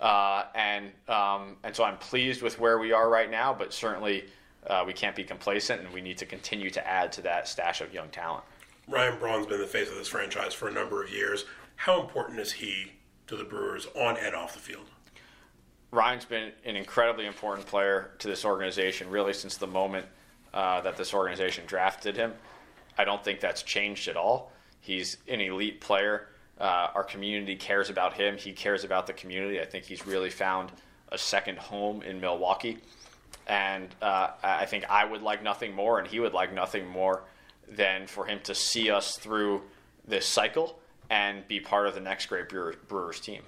Uh, 0.00 0.44
and 0.54 0.92
um, 1.08 1.56
and 1.64 1.74
so 1.74 1.82
I'm 1.82 1.98
pleased 1.98 2.40
with 2.40 2.60
where 2.60 2.78
we 2.78 2.92
are 2.92 3.10
right 3.10 3.28
now, 3.28 3.52
but 3.52 3.74
certainly 3.74 4.26
uh, 4.68 4.84
we 4.86 4.92
can't 4.92 5.16
be 5.16 5.24
complacent, 5.24 5.80
and 5.80 5.92
we 5.92 6.00
need 6.00 6.18
to 6.18 6.26
continue 6.26 6.70
to 6.70 6.86
add 6.86 7.10
to 7.12 7.22
that 7.22 7.48
stash 7.48 7.80
of 7.80 7.92
young 7.92 8.08
talent. 8.10 8.44
Ryan 8.86 9.18
Braun's 9.18 9.46
been 9.46 9.60
the 9.60 9.66
face 9.66 9.90
of 9.90 9.96
this 9.96 10.06
franchise 10.06 10.54
for 10.54 10.68
a 10.68 10.72
number 10.72 11.02
of 11.02 11.10
years. 11.10 11.44
How 11.78 12.00
important 12.00 12.40
is 12.40 12.50
he 12.50 12.90
to 13.28 13.36
the 13.36 13.44
Brewers 13.44 13.86
on 13.94 14.16
and 14.16 14.34
off 14.34 14.52
the 14.52 14.58
field? 14.58 14.90
Ryan's 15.92 16.24
been 16.24 16.50
an 16.64 16.74
incredibly 16.74 17.24
important 17.24 17.68
player 17.68 18.10
to 18.18 18.26
this 18.26 18.44
organization, 18.44 19.08
really 19.08 19.32
since 19.32 19.56
the 19.56 19.68
moment 19.68 20.04
uh, 20.52 20.80
that 20.80 20.96
this 20.96 21.14
organization 21.14 21.64
drafted 21.66 22.16
him. 22.16 22.34
I 22.98 23.04
don't 23.04 23.22
think 23.22 23.38
that's 23.38 23.62
changed 23.62 24.08
at 24.08 24.16
all. 24.16 24.50
He's 24.80 25.18
an 25.28 25.40
elite 25.40 25.80
player. 25.80 26.30
Uh, 26.60 26.88
our 26.96 27.04
community 27.04 27.54
cares 27.54 27.90
about 27.90 28.12
him. 28.12 28.36
He 28.36 28.52
cares 28.52 28.82
about 28.82 29.06
the 29.06 29.12
community. 29.12 29.60
I 29.60 29.64
think 29.64 29.84
he's 29.84 30.04
really 30.04 30.30
found 30.30 30.72
a 31.12 31.16
second 31.16 31.58
home 31.58 32.02
in 32.02 32.20
Milwaukee. 32.20 32.78
And 33.46 33.88
uh, 34.02 34.30
I 34.42 34.66
think 34.66 34.84
I 34.90 35.04
would 35.04 35.22
like 35.22 35.44
nothing 35.44 35.76
more, 35.76 36.00
and 36.00 36.08
he 36.08 36.18
would 36.18 36.34
like 36.34 36.52
nothing 36.52 36.88
more 36.88 37.22
than 37.68 38.08
for 38.08 38.26
him 38.26 38.40
to 38.42 38.54
see 38.54 38.90
us 38.90 39.16
through 39.16 39.62
this 40.08 40.26
cycle 40.26 40.80
and 41.10 41.46
be 41.48 41.60
part 41.60 41.86
of 41.86 41.94
the 41.94 42.00
next 42.00 42.26
great 42.26 42.48
Brewer- 42.48 42.76
Brewers 42.86 43.20
team. 43.20 43.42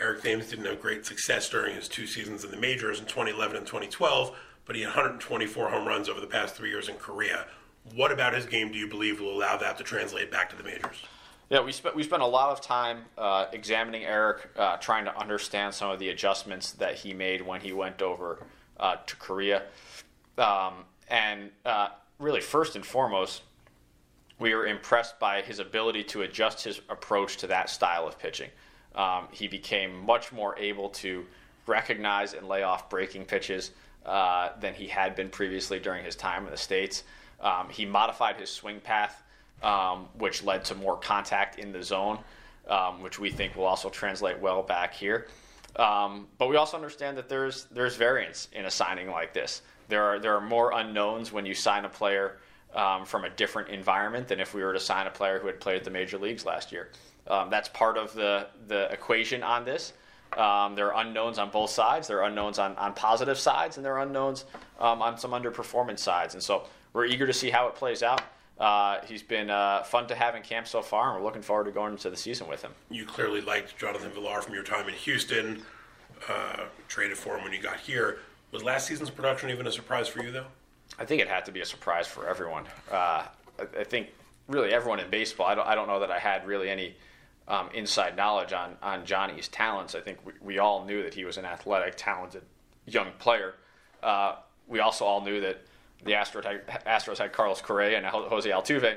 Eric 0.00 0.22
Thames 0.22 0.48
didn't 0.48 0.66
have 0.66 0.80
great 0.80 1.04
success 1.04 1.48
during 1.48 1.74
his 1.74 1.88
two 1.88 2.06
seasons 2.06 2.44
in 2.44 2.50
the 2.50 2.56
majors 2.56 3.00
in 3.00 3.06
2011 3.06 3.56
and 3.56 3.66
2012, 3.66 4.36
but 4.64 4.76
he 4.76 4.82
had 4.82 4.88
124 4.88 5.70
home 5.70 5.88
runs 5.88 6.08
over 6.08 6.20
the 6.20 6.26
past 6.26 6.54
three 6.54 6.70
years 6.70 6.88
in 6.88 6.94
Korea. 6.96 7.46
What 7.94 8.12
about 8.12 8.34
his 8.34 8.46
game 8.46 8.70
do 8.70 8.78
you 8.78 8.86
believe 8.86 9.20
will 9.20 9.32
allow 9.32 9.56
that 9.56 9.76
to 9.78 9.84
translate 9.84 10.30
back 10.30 10.50
to 10.50 10.56
the 10.56 10.62
majors? 10.62 11.02
Yeah, 11.50 11.60
we 11.60 11.72
spent 11.72 11.96
we 11.96 12.02
spent 12.02 12.20
a 12.22 12.26
lot 12.26 12.50
of 12.50 12.60
time 12.60 13.06
uh, 13.16 13.46
examining 13.52 14.04
Eric, 14.04 14.50
uh, 14.56 14.76
trying 14.76 15.06
to 15.06 15.18
understand 15.18 15.72
some 15.72 15.90
of 15.90 15.98
the 15.98 16.10
adjustments 16.10 16.72
that 16.72 16.96
he 16.96 17.14
made 17.14 17.40
when 17.40 17.62
he 17.62 17.72
went 17.72 18.02
over 18.02 18.44
uh, 18.78 18.96
to 19.06 19.16
Korea, 19.16 19.62
um, 20.36 20.84
and 21.08 21.50
uh, 21.64 21.88
really 22.18 22.42
first 22.42 22.76
and 22.76 22.84
foremost, 22.84 23.42
we 24.38 24.54
were 24.54 24.66
impressed 24.66 25.18
by 25.18 25.42
his 25.42 25.58
ability 25.58 26.04
to 26.04 26.22
adjust 26.22 26.62
his 26.64 26.80
approach 26.88 27.36
to 27.38 27.46
that 27.48 27.70
style 27.70 28.06
of 28.06 28.18
pitching. 28.18 28.50
Um, 28.94 29.28
he 29.30 29.48
became 29.48 30.04
much 30.04 30.32
more 30.32 30.58
able 30.58 30.88
to 30.90 31.26
recognize 31.66 32.34
and 32.34 32.48
lay 32.48 32.62
off 32.62 32.88
breaking 32.88 33.24
pitches 33.24 33.72
uh, 34.06 34.50
than 34.60 34.74
he 34.74 34.86
had 34.86 35.14
been 35.14 35.28
previously 35.28 35.78
during 35.78 36.04
his 36.04 36.16
time 36.16 36.44
in 36.44 36.50
the 36.50 36.56
States. 36.56 37.04
Um, 37.40 37.68
he 37.68 37.84
modified 37.84 38.36
his 38.36 38.50
swing 38.50 38.80
path, 38.80 39.22
um, 39.62 40.08
which 40.16 40.42
led 40.42 40.64
to 40.66 40.74
more 40.74 40.96
contact 40.96 41.58
in 41.58 41.72
the 41.72 41.82
zone, 41.82 42.18
um, 42.68 43.02
which 43.02 43.18
we 43.18 43.30
think 43.30 43.56
will 43.56 43.66
also 43.66 43.90
translate 43.90 44.38
well 44.38 44.62
back 44.62 44.94
here. 44.94 45.26
Um, 45.76 46.26
but 46.38 46.48
we 46.48 46.56
also 46.56 46.76
understand 46.76 47.16
that 47.18 47.28
there's 47.28 47.66
there's 47.66 47.94
variance 47.94 48.48
in 48.52 48.64
a 48.64 48.70
signing 48.70 49.10
like 49.10 49.32
this. 49.32 49.62
There 49.88 50.02
are 50.02 50.18
there 50.18 50.34
are 50.34 50.40
more 50.40 50.72
unknowns 50.72 51.30
when 51.32 51.46
you 51.46 51.54
sign 51.54 51.84
a 51.84 51.88
player 51.88 52.38
um, 52.74 53.04
from 53.04 53.24
a 53.24 53.30
different 53.30 53.68
environment 53.68 54.28
than 54.28 54.40
if 54.40 54.54
we 54.54 54.62
were 54.62 54.72
to 54.72 54.80
sign 54.80 55.06
a 55.06 55.10
player 55.10 55.38
who 55.38 55.46
had 55.46 55.60
played 55.60 55.76
at 55.76 55.84
the 55.84 55.90
major 55.90 56.18
leagues 56.18 56.44
last 56.44 56.72
year. 56.72 56.90
Um, 57.26 57.50
that's 57.50 57.68
part 57.68 57.98
of 57.98 58.12
the 58.14 58.46
the 58.68 58.90
equation 58.92 59.42
on 59.42 59.64
this. 59.64 59.92
Um, 60.36 60.74
there 60.74 60.92
are 60.92 61.04
unknowns 61.04 61.38
on 61.38 61.50
both 61.50 61.70
sides. 61.70 62.06
There 62.06 62.18
are 62.18 62.28
unknowns 62.28 62.58
on, 62.58 62.76
on 62.76 62.92
positive 62.92 63.38
sides, 63.38 63.76
and 63.76 63.84
there 63.84 63.94
are 63.94 64.02
unknowns 64.02 64.44
um, 64.78 65.00
on 65.00 65.16
some 65.18 65.30
underperformance 65.30 66.00
sides. 66.00 66.34
And 66.34 66.42
so 66.42 66.64
we're 66.92 67.06
eager 67.06 67.26
to 67.26 67.32
see 67.32 67.50
how 67.50 67.66
it 67.68 67.74
plays 67.74 68.02
out. 68.02 68.22
Uh, 68.58 68.98
he's 69.06 69.22
been 69.22 69.50
uh, 69.50 69.82
fun 69.84 70.06
to 70.08 70.14
have 70.14 70.34
in 70.34 70.42
camp 70.42 70.66
so 70.66 70.82
far, 70.82 71.08
and 71.08 71.18
we're 71.18 71.24
looking 71.24 71.42
forward 71.42 71.64
to 71.64 71.70
going 71.70 71.92
into 71.92 72.10
the 72.10 72.16
season 72.16 72.48
with 72.48 72.60
him. 72.60 72.72
You 72.90 73.06
clearly 73.06 73.40
liked 73.40 73.78
Jonathan 73.78 74.10
Villar 74.10 74.42
from 74.42 74.52
your 74.52 74.64
time 74.64 74.88
in 74.88 74.94
Houston, 74.94 75.62
uh, 76.28 76.64
traded 76.88 77.16
for 77.16 77.36
him 77.38 77.44
when 77.44 77.52
you 77.52 77.62
got 77.62 77.78
here. 77.78 78.18
Was 78.50 78.64
last 78.64 78.86
season's 78.86 79.10
production 79.10 79.50
even 79.50 79.66
a 79.66 79.72
surprise 79.72 80.08
for 80.08 80.22
you, 80.22 80.32
though? 80.32 80.46
I 80.98 81.04
think 81.04 81.22
it 81.22 81.28
had 81.28 81.44
to 81.46 81.52
be 81.52 81.60
a 81.60 81.64
surprise 81.64 82.06
for 82.06 82.28
everyone. 82.28 82.64
Uh, 82.90 83.24
I, 83.58 83.80
I 83.80 83.84
think 83.84 84.08
really 84.48 84.72
everyone 84.72 85.00
in 85.00 85.10
baseball. 85.10 85.46
I 85.46 85.54
don't, 85.54 85.66
I 85.66 85.74
don't 85.74 85.86
know 85.86 86.00
that 86.00 86.10
I 86.10 86.18
had 86.18 86.46
really 86.46 86.68
any 86.70 86.96
um, 87.46 87.68
inside 87.72 88.16
knowledge 88.16 88.52
on, 88.52 88.76
on 88.82 89.04
Johnny's 89.04 89.48
talents. 89.48 89.94
I 89.94 90.00
think 90.00 90.18
we, 90.24 90.32
we 90.40 90.58
all 90.58 90.84
knew 90.84 91.02
that 91.02 91.14
he 91.14 91.24
was 91.24 91.36
an 91.36 91.44
athletic, 91.44 91.94
talented 91.96 92.42
young 92.86 93.12
player. 93.18 93.54
Uh, 94.02 94.36
we 94.66 94.80
also 94.80 95.04
all 95.04 95.22
knew 95.22 95.40
that 95.40 95.62
the 96.04 96.12
Astros 96.12 96.44
had, 96.44 96.66
Astros 96.86 97.18
had 97.18 97.32
Carlos 97.32 97.60
Correa 97.60 97.96
and 97.96 98.06
Jose 98.06 98.48
Altuve, 98.48 98.96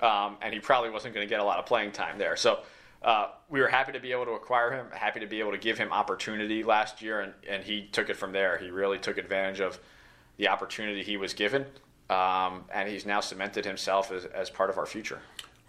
um, 0.00 0.36
and 0.40 0.54
he 0.54 0.60
probably 0.60 0.90
wasn't 0.90 1.14
going 1.14 1.26
to 1.26 1.28
get 1.28 1.40
a 1.40 1.44
lot 1.44 1.58
of 1.58 1.66
playing 1.66 1.92
time 1.92 2.18
there. 2.18 2.36
So 2.36 2.60
uh, 3.02 3.28
we 3.48 3.60
were 3.60 3.68
happy 3.68 3.92
to 3.92 4.00
be 4.00 4.12
able 4.12 4.24
to 4.26 4.32
acquire 4.32 4.72
him, 4.72 4.86
happy 4.92 5.20
to 5.20 5.26
be 5.26 5.40
able 5.40 5.52
to 5.52 5.58
give 5.58 5.76
him 5.76 5.92
opportunity 5.92 6.62
last 6.64 7.02
year, 7.02 7.20
and, 7.20 7.32
and 7.48 7.62
he 7.62 7.88
took 7.92 8.08
it 8.08 8.16
from 8.16 8.32
there. 8.32 8.58
He 8.58 8.70
really 8.70 8.98
took 8.98 9.18
advantage 9.18 9.60
of 9.60 9.78
the 10.38 10.48
opportunity 10.48 11.02
he 11.02 11.16
was 11.16 11.34
given, 11.34 11.66
um, 12.08 12.64
and 12.72 12.88
he's 12.88 13.04
now 13.04 13.20
cemented 13.20 13.64
himself 13.64 14.10
as, 14.10 14.24
as 14.24 14.48
part 14.48 14.70
of 14.70 14.78
our 14.78 14.86
future. 14.86 15.20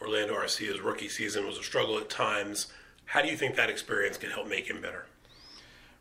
Orlando 0.01 0.33
Arcia's 0.33 0.79
rookie 0.79 1.09
season 1.09 1.45
was 1.45 1.57
a 1.57 1.63
struggle 1.63 1.97
at 1.97 2.09
times. 2.09 2.67
How 3.05 3.21
do 3.21 3.27
you 3.27 3.35
think 3.35 3.55
that 3.55 3.69
experience 3.69 4.17
can 4.17 4.29
help 4.29 4.47
make 4.47 4.69
him 4.69 4.81
better? 4.81 5.05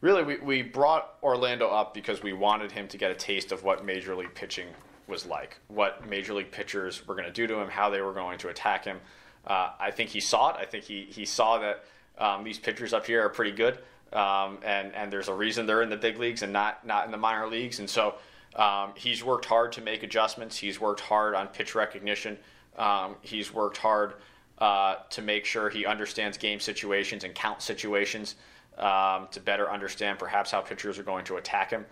Really, 0.00 0.22
we, 0.22 0.36
we 0.36 0.62
brought 0.62 1.14
Orlando 1.22 1.68
up 1.68 1.92
because 1.92 2.22
we 2.22 2.32
wanted 2.32 2.70
him 2.70 2.86
to 2.88 2.96
get 2.96 3.10
a 3.10 3.14
taste 3.14 3.50
of 3.50 3.64
what 3.64 3.84
Major 3.84 4.14
League 4.14 4.34
pitching 4.34 4.68
was 5.08 5.26
like, 5.26 5.58
what 5.66 6.08
Major 6.08 6.34
League 6.34 6.52
pitchers 6.52 7.04
were 7.06 7.14
going 7.14 7.26
to 7.26 7.32
do 7.32 7.46
to 7.48 7.58
him, 7.58 7.68
how 7.68 7.90
they 7.90 8.00
were 8.00 8.12
going 8.12 8.38
to 8.38 8.48
attack 8.48 8.84
him. 8.84 9.00
Uh, 9.44 9.70
I 9.80 9.90
think 9.90 10.10
he 10.10 10.20
saw 10.20 10.50
it. 10.50 10.56
I 10.56 10.66
think 10.66 10.84
he, 10.84 11.04
he 11.10 11.24
saw 11.24 11.58
that 11.58 11.84
um, 12.18 12.44
these 12.44 12.58
pitchers 12.58 12.92
up 12.92 13.06
here 13.06 13.24
are 13.24 13.28
pretty 13.28 13.52
good, 13.52 13.78
um, 14.12 14.58
and, 14.62 14.94
and 14.94 15.12
there's 15.12 15.28
a 15.28 15.34
reason 15.34 15.66
they're 15.66 15.82
in 15.82 15.90
the 15.90 15.96
big 15.96 16.18
leagues 16.18 16.42
and 16.42 16.52
not, 16.52 16.86
not 16.86 17.06
in 17.06 17.10
the 17.10 17.16
minor 17.18 17.48
leagues. 17.48 17.78
And 17.80 17.88
so 17.88 18.16
um, 18.58 18.92
he's 18.96 19.24
worked 19.24 19.44
hard 19.44 19.72
to 19.72 19.80
make 19.80 20.02
adjustments. 20.02 20.56
He's 20.56 20.80
worked 20.80 21.00
hard 21.00 21.34
on 21.34 21.46
pitch 21.46 21.74
recognition. 21.74 22.36
Um, 22.76 23.16
he's 23.22 23.54
worked 23.54 23.78
hard 23.78 24.14
uh, 24.58 24.96
to 25.10 25.22
make 25.22 25.44
sure 25.44 25.70
he 25.70 25.86
understands 25.86 26.36
game 26.36 26.58
situations 26.58 27.22
and 27.22 27.34
count 27.34 27.62
situations 27.62 28.34
um, 28.76 29.28
to 29.30 29.40
better 29.40 29.70
understand 29.70 30.18
perhaps 30.18 30.50
how 30.50 30.60
pitchers 30.60 30.98
are 30.98 31.04
going 31.04 31.24
to 31.26 31.36
attack 31.36 31.70
him. 31.70 31.86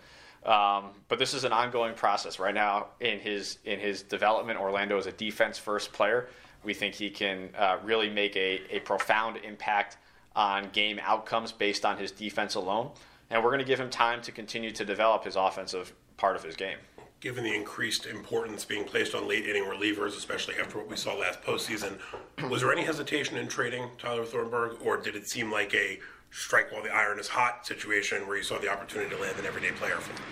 Um, 0.45 0.91
but 1.07 1.19
this 1.19 1.33
is 1.33 1.45
an 1.45 1.53
ongoing 1.53 1.93
process 1.93 2.39
right 2.39 2.53
now 2.53 2.87
in 2.99 3.19
his 3.19 3.57
in 3.65 3.79
his 3.79 4.03
development. 4.03 4.59
Orlando 4.59 4.97
is 4.97 5.07
a 5.07 5.11
defense 5.11 5.57
first 5.57 5.91
player. 5.91 6.29
We 6.63 6.73
think 6.73 6.95
he 6.95 7.09
can 7.09 7.49
uh, 7.57 7.77
really 7.83 8.09
make 8.09 8.35
a, 8.35 8.61
a 8.69 8.79
profound 8.79 9.37
impact 9.37 9.97
on 10.35 10.69
game 10.71 10.99
outcomes 11.01 11.51
based 11.51 11.85
on 11.85 11.97
his 11.97 12.11
defense 12.11 12.55
alone. 12.55 12.91
And 13.29 13.43
we're 13.43 13.49
going 13.49 13.59
to 13.59 13.65
give 13.65 13.79
him 13.79 13.89
time 13.89 14.21
to 14.21 14.31
continue 14.31 14.71
to 14.71 14.85
develop 14.85 15.23
his 15.23 15.35
offensive 15.35 15.93
part 16.17 16.35
of 16.35 16.43
his 16.43 16.55
game. 16.55 16.77
Given 17.19 17.43
the 17.43 17.53
increased 17.53 18.05
importance 18.05 18.63
being 18.63 18.83
placed 18.83 19.15
on 19.15 19.27
late 19.27 19.47
inning 19.47 19.63
relievers, 19.63 20.17
especially 20.17 20.55
after 20.61 20.77
what 20.77 20.87
we 20.87 20.95
saw 20.95 21.15
last 21.15 21.41
postseason, 21.41 21.97
was 22.49 22.61
there 22.61 22.71
any 22.71 22.83
hesitation 22.83 23.37
in 23.37 23.47
trading 23.47 23.89
Tyler 23.97 24.25
Thornburg, 24.25 24.77
or 24.83 24.97
did 24.97 25.15
it 25.15 25.27
seem 25.27 25.51
like 25.51 25.73
a 25.73 25.99
strike 26.29 26.71
while 26.71 26.83
the 26.83 26.93
iron 26.93 27.19
is 27.19 27.27
hot 27.27 27.65
situation 27.65 28.27
where 28.27 28.37
you 28.37 28.43
saw 28.43 28.59
the 28.59 28.69
opportunity 28.69 29.15
to 29.15 29.21
land 29.21 29.39
an 29.39 29.45
everyday 29.45 29.71
player 29.71 29.95
from 29.95 30.15
him? 30.15 30.23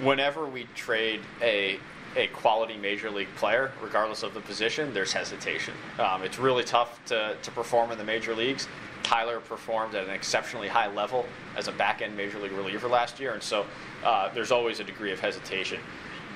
whenever 0.00 0.46
we 0.46 0.64
trade 0.74 1.20
a 1.42 1.78
a 2.16 2.26
quality 2.28 2.76
major 2.78 3.10
league 3.10 3.32
player, 3.36 3.70
regardless 3.82 4.22
of 4.22 4.32
the 4.32 4.40
position, 4.40 4.94
there's 4.94 5.12
hesitation. 5.12 5.74
Um, 5.98 6.22
it's 6.22 6.38
really 6.38 6.64
tough 6.64 7.04
to, 7.04 7.36
to 7.40 7.50
perform 7.50 7.92
in 7.92 7.98
the 7.98 8.02
major 8.02 8.34
leagues. 8.34 8.66
Tyler 9.02 9.40
performed 9.40 9.94
at 9.94 10.04
an 10.04 10.10
exceptionally 10.10 10.68
high 10.68 10.92
level 10.92 11.26
as 11.56 11.68
a 11.68 11.72
back 11.72 12.02
end 12.02 12.16
major 12.16 12.38
league 12.38 12.52
reliever 12.52 12.88
last 12.88 13.18
year, 13.18 13.34
and 13.34 13.42
so 13.42 13.66
uh, 14.04 14.32
there's 14.34 14.50
always 14.50 14.80
a 14.80 14.84
degree 14.84 15.12
of 15.12 15.20
hesitation. 15.20 15.80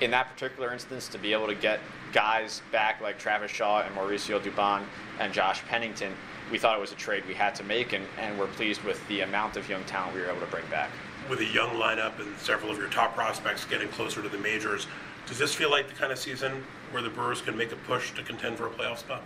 In 0.01 0.11
that 0.11 0.33
particular 0.33 0.73
instance, 0.73 1.07
to 1.09 1.19
be 1.19 1.33
able 1.33 1.47
to 1.47 1.55
get 1.55 1.81
guys 2.13 2.63
back 2.73 3.01
like 3.01 3.19
Travis 3.19 3.51
Shaw 3.51 3.83
and 3.83 3.95
Mauricio 3.95 4.41
Dubon 4.41 4.83
and 5.21 5.33
Josh 5.33 5.63
Pennington, 5.67 6.13
we 6.51 6.59
thought 6.59 6.77
it 6.77 6.81
was 6.81 6.93
a 6.93 6.97
trade 6.97 7.25
we 7.27 7.35
had 7.35 7.55
to 7.55 7.65
make, 7.65 7.93
and, 7.93 8.05
and 8.19 8.39
we're 8.39 8.47
pleased 8.49 8.83
with 8.83 9.07
the 9.09 9.21
amount 9.21 9.57
of 9.57 9.69
young 9.69 9.85
talent 9.85 10.15
we 10.15 10.21
were 10.21 10.29
able 10.29 10.41
to 10.41 10.47
bring 10.47 10.67
back. 10.71 10.91
With 11.31 11.41
a 11.41 11.47
young 11.47 11.71
lineup 11.77 12.19
and 12.21 12.37
several 12.39 12.71
of 12.71 12.79
your 12.79 12.89
top 12.89 13.15
prospects 13.15 13.65
getting 13.65 13.89
closer 13.89 14.23
to 14.23 14.29
the 14.29 14.39
majors, 14.39 14.87
does 15.27 15.39
this 15.39 15.55
feel 15.55 15.71
like 15.71 15.89
the 15.89 15.95
kind 15.95 16.13
of 16.13 16.19
season 16.19 16.65
where 16.91 17.03
the 17.03 17.09
Brewers 17.09 17.41
can 17.41 17.57
make 17.57 17.73
a 17.73 17.77
push 17.77 18.13
to 18.15 18.23
contend 18.23 18.57
for 18.59 18.67
a 18.67 18.71
playoff 18.71 18.99
spot? 18.99 19.23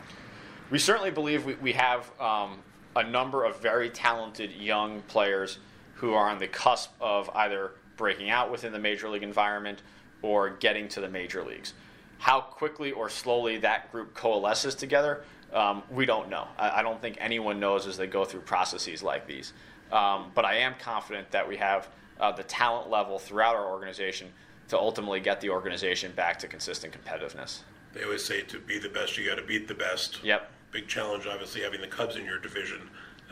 We 0.70 0.79
certainly 0.79 1.11
believe 1.11 1.44
we, 1.44 1.55
we 1.55 1.72
have 1.72 2.11
um, 2.20 2.59
a 2.97 3.05
number 3.05 3.45
of 3.45 3.61
very 3.61 3.91
talented 3.91 4.51
young 4.53 5.03
players 5.03 5.59
who 5.95 6.15
are 6.15 6.29
on 6.29 6.39
the 6.39 6.49
cusp 6.49 6.91
of 7.01 7.31
either 7.35 7.73
breaking 7.97 8.31
out 8.31 8.51
within 8.51 8.73
the 8.73 8.79
major 8.79 9.09
league 9.09 9.23
environment 9.23 9.83
or 10.23 10.51
getting 10.51 10.89
to 10.89 11.01
the 11.01 11.09
major 11.09 11.45
leagues. 11.45 11.75
How 12.19 12.41
quickly 12.41 12.93
or 12.93 13.09
slowly 13.11 13.59
that 13.59 13.93
group 13.93 14.15
coalesces 14.15 14.75
together, 14.75 15.23
um, 15.53 15.83
we 15.91 16.07
don't 16.07 16.31
know. 16.31 16.49
I, 16.59 16.81
I, 16.81 16.83
don't 16.83 17.01
think 17.01 17.19
anyone 17.21 17.61
knows 17.61 17.87
as 17.87 17.97
they 17.97 18.07
go 18.07 18.25
through 18.25 18.41
processes 18.41 19.03
like 19.03 19.27
these. 19.27 19.53
Um, 19.93 20.33
but 20.35 20.45
I 20.45 20.57
am 20.57 20.75
confident 20.81 21.31
that 21.31 21.47
we 21.47 21.57
have 21.59 21.89
uh, 22.19 22.33
the 22.33 22.43
talent 22.43 22.91
level 22.91 23.19
throughout 23.19 23.55
our 23.55 23.71
organization 23.71 24.29
to 24.69 24.79
ultimately 24.79 25.21
get 25.21 25.41
the 25.41 25.51
organization 25.51 26.13
back 26.13 26.39
to 26.41 26.49
consistent 26.49 26.95
competitiveness. 26.95 27.61
They 27.93 28.05
always 28.05 28.25
say 28.25 28.43
to 28.43 28.59
be 28.59 28.79
the 28.79 28.89
best, 28.89 29.17
you 29.17 29.27
got 29.27 29.37
to 29.37 29.45
beat 29.45 29.69
the 29.69 29.75
best. 29.75 30.23
Yep. 30.25 30.51
Big 30.77 30.89
challenge, 30.89 31.27
obviously, 31.27 31.62
having 31.62 31.81
the 31.81 31.87
Cubs 31.87 32.17
in 32.17 32.27
your 32.27 32.39
division. 32.39 32.83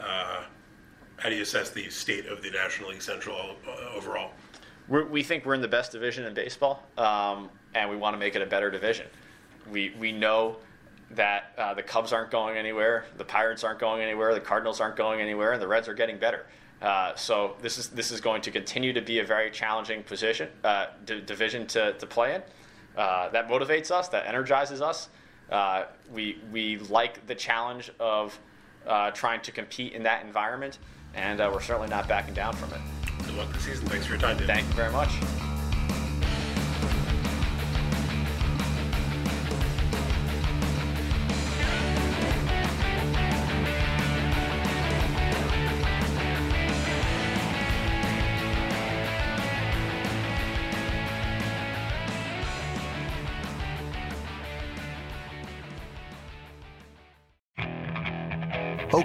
Uh, 0.01 0.45
how 1.19 1.29
do 1.29 1.35
you 1.35 1.43
assess 1.43 1.69
the 1.69 1.91
state 1.91 2.25
of 2.25 2.43
the 2.43 2.51
National 2.51 2.89
League 2.89 3.03
Central 3.03 3.37
uh, 3.69 3.95
overall? 3.95 4.31
We're, 4.89 5.05
we 5.05 5.23
think 5.23 5.45
we're 5.45 5.53
in 5.53 5.61
the 5.61 5.69
best 5.69 5.93
division 5.93 6.25
in 6.25 6.33
baseball, 6.33 6.83
um, 6.97 7.51
and 7.75 7.91
we 7.91 7.97
want 7.97 8.15
to 8.15 8.19
make 8.19 8.35
it 8.35 8.41
a 8.41 8.47
better 8.47 8.71
division. 8.71 9.09
We 9.71 9.95
we 10.01 10.11
know 10.11 10.57
that 11.11 11.53
uh, 11.59 11.75
the 11.75 11.83
Cubs 11.83 12.15
aren't 12.15 12.31
going 12.31 12.57
anywhere, 12.57 13.05
the 13.19 13.27
Pirates 13.27 13.63
aren't 13.63 13.79
going 13.79 14.01
anywhere, 14.01 14.33
the 14.33 14.41
Cardinals 14.41 14.81
aren't 14.81 14.97
going 14.97 15.21
anywhere, 15.21 15.53
and 15.53 15.61
the 15.61 15.69
Reds 15.69 15.87
are 15.87 15.93
getting 15.93 16.17
better. 16.17 16.47
Uh, 16.81 17.15
so 17.15 17.57
this 17.61 17.77
is 17.77 17.91
this 17.91 18.11
is 18.11 18.23
going 18.23 18.41
to 18.41 18.51
continue 18.51 18.95
to 18.95 19.03
be 19.03 19.19
a 19.19 19.25
very 19.25 19.51
challenging 19.51 20.03
position 20.03 20.49
uh, 20.65 20.87
d- 21.05 21.21
division 21.21 21.67
to, 21.67 21.93
to 21.93 22.07
play 22.07 22.37
in. 22.37 22.43
Uh, 22.97 23.29
that 23.29 23.51
motivates 23.51 23.91
us, 23.91 24.09
that 24.09 24.27
energizes 24.27 24.81
us. 24.81 25.11
Uh, 25.51 25.85
we 26.13 26.39
we 26.53 26.79
like 26.79 27.27
the 27.27 27.35
challenge 27.35 27.91
of 28.01 28.39
uh, 28.87 29.11
trying 29.11 29.41
to 29.43 29.53
compete 29.53 29.93
in 29.93 30.03
that 30.03 30.25
environment, 30.25 30.79
and 31.15 31.39
we're 31.39 31.61
certainly 31.61 31.89
not 31.89 32.09
backing 32.09 32.35
down 32.35 32.55
from 32.55 32.73
it. 32.73 32.81
Good 33.25 33.37
luck 33.37 33.53
this 33.53 33.65
season. 33.65 33.87
Thanks 33.87 34.07
for 34.07 34.13
your 34.13 34.21
time. 34.21 34.37
Thank 34.39 34.67
you 34.67 34.75
very 34.75 34.93
much. 34.93 35.11